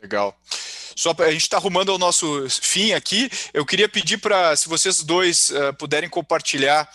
[0.00, 0.38] Legal.
[0.94, 3.30] Só pra, a gente está arrumando o nosso fim aqui.
[3.52, 6.88] Eu queria pedir para, se vocês dois uh, puderem compartilhar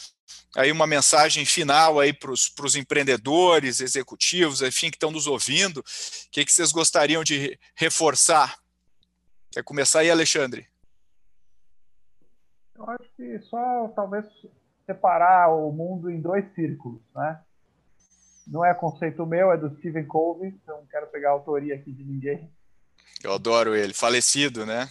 [0.55, 5.79] aí uma mensagem final aí para os empreendedores, executivos, enfim, que estão nos ouvindo.
[5.79, 5.83] O
[6.31, 8.57] que, que vocês gostariam de reforçar?
[9.51, 10.67] Quer começar aí, Alexandre?
[12.75, 14.25] Eu acho que só talvez
[14.85, 17.39] separar o mundo em dois círculos, né?
[18.47, 21.91] Não é conceito meu, é do Stephen Covey, então não quero pegar a autoria aqui
[21.91, 22.49] de ninguém.
[23.23, 24.89] Eu adoro ele, falecido, né?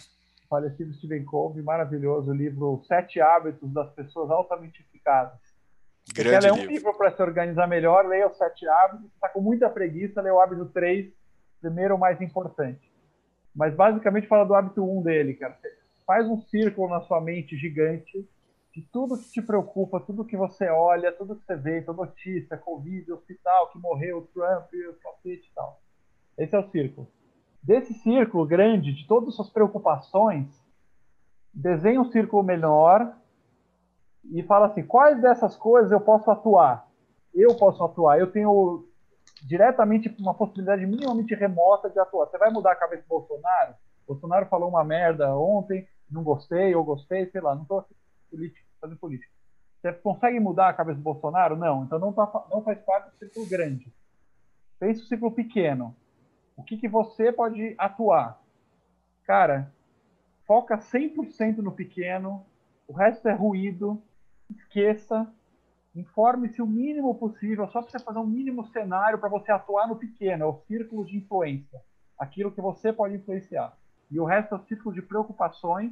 [0.49, 5.39] Falecido Stephen Covey, maravilhoso o livro Sete Hábitos das Pessoas Altamente Eficazes.
[6.13, 9.39] Grande ela é um livro para se organizar melhor, leia os Sete Hábitos, está com
[9.39, 11.11] muita preguiça, leia o hábito 3,
[11.61, 12.91] primeiro o mais importante.
[13.55, 15.57] Mas basicamente fala do hábito 1 dele, cara.
[16.05, 18.27] Faz um círculo na sua mente gigante
[18.73, 22.57] de tudo que te preocupa, tudo que você olha, tudo que você vê, toda notícia,
[22.57, 24.69] Covid, hospital que morreu, Trump,
[25.01, 25.79] cacete e tal.
[26.37, 27.07] Esse é o círculo.
[27.61, 30.47] Desse círculo grande, de todas as suas preocupações,
[31.53, 33.15] desenha um círculo menor
[34.31, 36.87] e fala assim: quais dessas coisas eu posso atuar?
[37.33, 38.19] Eu posso atuar.
[38.19, 38.85] Eu tenho
[39.43, 42.25] diretamente uma possibilidade minimamente remota de atuar.
[42.27, 43.75] Você vai mudar a cabeça do Bolsonaro?
[44.07, 47.85] Bolsonaro falou uma merda ontem, não gostei, ou gostei, sei lá, não estou
[48.79, 49.31] fazendo política.
[49.81, 51.57] Você consegue mudar a cabeça do Bolsonaro?
[51.57, 51.83] Não.
[51.83, 53.93] Então não, tá, não faz parte do círculo grande.
[54.79, 55.95] Pense o círculo pequeno.
[56.55, 58.41] O que, que você pode atuar?
[59.25, 59.71] Cara,
[60.45, 62.45] foca 100% no pequeno,
[62.87, 64.01] o resto é ruído,
[64.49, 65.27] esqueça,
[65.95, 69.95] informe-se o mínimo possível, só para você fazer um mínimo cenário para você atuar no
[69.95, 71.81] pequeno, é o círculo de influência,
[72.17, 73.75] aquilo que você pode influenciar.
[74.13, 75.91] E o resto é o círculo de preocupações,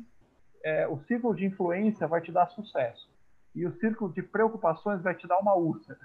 [0.64, 3.10] é, o círculo de influência vai te dar sucesso.
[3.56, 6.00] E o círculo de preocupações vai te dar uma úlcera.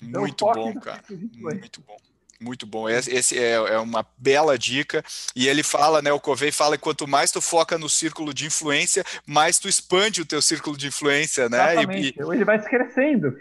[0.00, 1.02] Então, Muito bom, cara.
[1.10, 1.96] Muito bom.
[2.40, 2.88] Muito bom.
[2.88, 5.04] Esse é, é, uma bela dica.
[5.34, 6.12] E ele fala, né?
[6.12, 10.22] O Covey fala que quanto mais tu foca no círculo de influência, mais tu expande
[10.22, 11.72] o teu círculo de influência, né?
[11.72, 12.14] Exatamente.
[12.16, 13.36] E, Ele vai crescendo.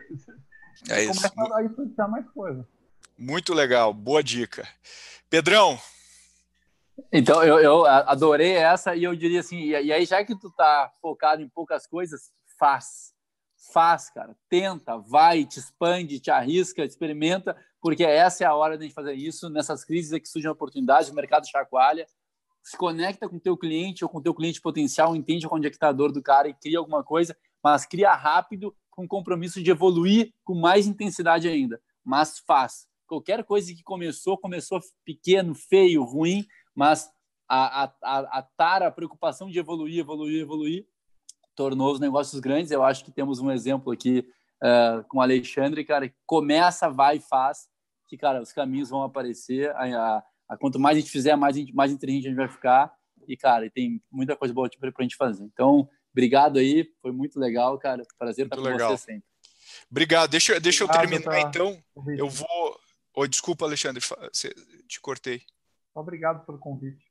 [0.90, 1.32] É isso.
[1.32, 2.68] Começa a influenciar mais coisa.
[3.16, 3.94] Muito legal.
[3.94, 4.68] Boa dica.
[5.30, 5.80] Pedrão.
[7.12, 10.92] Então, eu, eu adorei essa e eu diria assim, e aí já que tu tá
[11.02, 13.14] focado em poucas coisas, faz.
[13.72, 14.36] Faz, cara.
[14.50, 18.96] Tenta, vai, te expande, te arrisca, experimenta, porque essa é a hora de a gente
[18.96, 19.50] fazer isso.
[19.50, 22.06] Nessas crises é que surgem oportunidades, o mercado chacoalha.
[22.64, 25.70] Se conecta com o teu cliente ou com o teu cliente potencial, entende onde é
[25.70, 29.62] que está a dor do cara e cria alguma coisa, mas cria rápido, com compromisso
[29.62, 31.80] de evoluir com mais intensidade ainda.
[32.04, 32.88] Mas faz.
[33.08, 36.46] Qualquer coisa que começou, começou pequeno, feio, ruim,
[36.78, 37.10] mas
[37.50, 40.86] a, a, a, a tara, a preocupação de evoluir, evoluir, evoluir,
[41.56, 42.70] tornou os negócios grandes.
[42.70, 44.20] Eu acho que temos um exemplo aqui
[44.62, 47.68] uh, com o Alexandre, cara, começa, vai e faz,
[48.08, 51.58] que, cara, os caminhos vão aparecer, a, a, a quanto mais a gente fizer, mais,
[51.72, 52.94] mais inteligente a gente vai ficar,
[53.28, 55.44] e, cara, tem muita coisa boa para a gente fazer.
[55.46, 58.96] Então, obrigado aí, foi muito legal, cara, prazer muito estar com legal.
[58.96, 59.28] você sempre.
[59.90, 61.42] Obrigado, deixa, deixa eu terminar, pra...
[61.42, 61.84] então,
[62.16, 62.80] eu vou...
[63.16, 64.04] Oh, desculpa, Alexandre,
[64.88, 65.42] te cortei.
[66.00, 67.06] Obrigado pelo convite.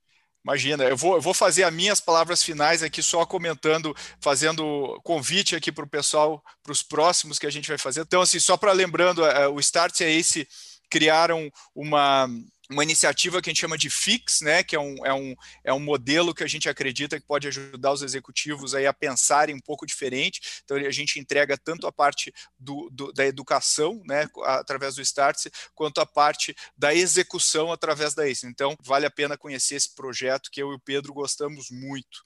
[0.45, 5.57] Imagina, eu vou, eu vou fazer as minhas palavras finais aqui, só comentando, fazendo convite
[5.57, 8.03] aqui para o pessoal, para os próximos que a gente vai fazer.
[8.03, 10.47] Então, assim, só para lembrando, é, o Start é esse,
[10.89, 12.28] criaram uma
[12.71, 15.73] uma iniciativa que a gente chama de FIX, né, que é um, é, um, é
[15.73, 19.61] um modelo que a gente acredita que pode ajudar os executivos aí a pensarem um
[19.61, 20.61] pouco diferente.
[20.64, 25.51] Então, a gente entrega tanto a parte do, do, da educação, né, através do Startse,
[25.75, 28.47] quanto a parte da execução através da ACE.
[28.47, 32.25] Então, vale a pena conhecer esse projeto que eu e o Pedro gostamos muito.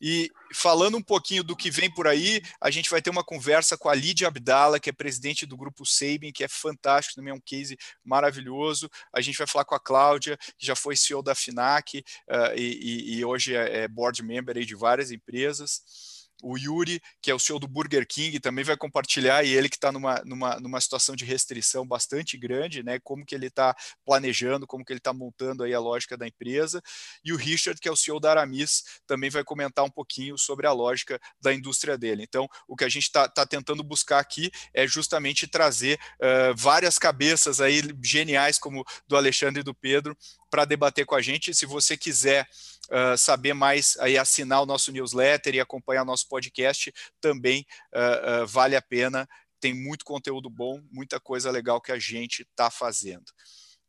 [0.00, 3.76] E falando um pouquinho do que vem por aí, a gente vai ter uma conversa
[3.76, 7.36] com a Lídia Abdala, que é presidente do grupo Sabin, que é fantástico, também é
[7.36, 8.90] um case maravilhoso.
[9.12, 13.18] A gente vai falar com a Cláudia, que já foi CEO da FINAC uh, e,
[13.18, 17.58] e, hoje é, é board member de várias empresas o Yuri, que é o CEO
[17.58, 21.24] do Burger King, também vai compartilhar, e ele que está numa, numa, numa situação de
[21.24, 22.98] restrição bastante grande, né?
[23.00, 26.82] Como que ele está planejando, como que ele está montando aí a lógica da empresa.
[27.24, 30.66] E o Richard, que é o CEO da Aramis, também vai comentar um pouquinho sobre
[30.66, 32.22] a lógica da indústria dele.
[32.22, 36.98] Então, o que a gente está tá tentando buscar aqui é justamente trazer uh, várias
[36.98, 40.16] cabeças aí geniais, como do Alexandre e do Pedro,
[40.50, 41.54] para debater com a gente.
[41.54, 42.48] Se você quiser
[42.90, 48.42] uh, saber mais, aí assinar o nosso newsletter e acompanhar o nosso podcast, também uh,
[48.42, 49.28] uh, vale a pena.
[49.60, 53.32] Tem muito conteúdo bom, muita coisa legal que a gente está fazendo.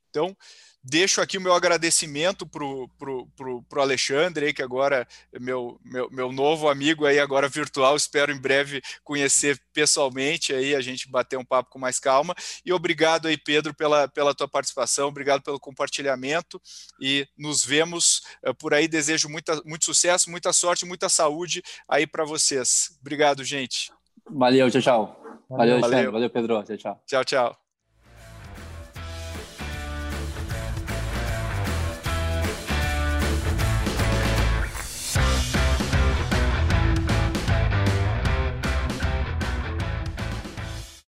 [0.10, 0.36] Então,
[0.82, 5.80] Deixo aqui o meu agradecimento para o pro, pro, pro Alexandre, que agora é meu,
[5.84, 11.10] meu, meu novo amigo aí, agora virtual, espero em breve conhecer pessoalmente, aí a gente
[11.10, 12.34] bater um papo com mais calma.
[12.66, 16.62] E obrigado aí, Pedro, pela, pela tua participação, obrigado pelo compartilhamento
[17.02, 18.88] e nos vemos uh, por aí.
[18.88, 22.98] Desejo muita, muito sucesso, muita sorte, muita saúde aí para vocês.
[23.02, 23.92] Obrigado, gente.
[24.30, 25.20] Valeu, tchau, tchau.
[25.50, 26.12] Valeu, valeu.
[26.12, 26.64] valeu Pedro.
[26.64, 27.04] Tchau, tchau.
[27.06, 27.69] Tchau, tchau.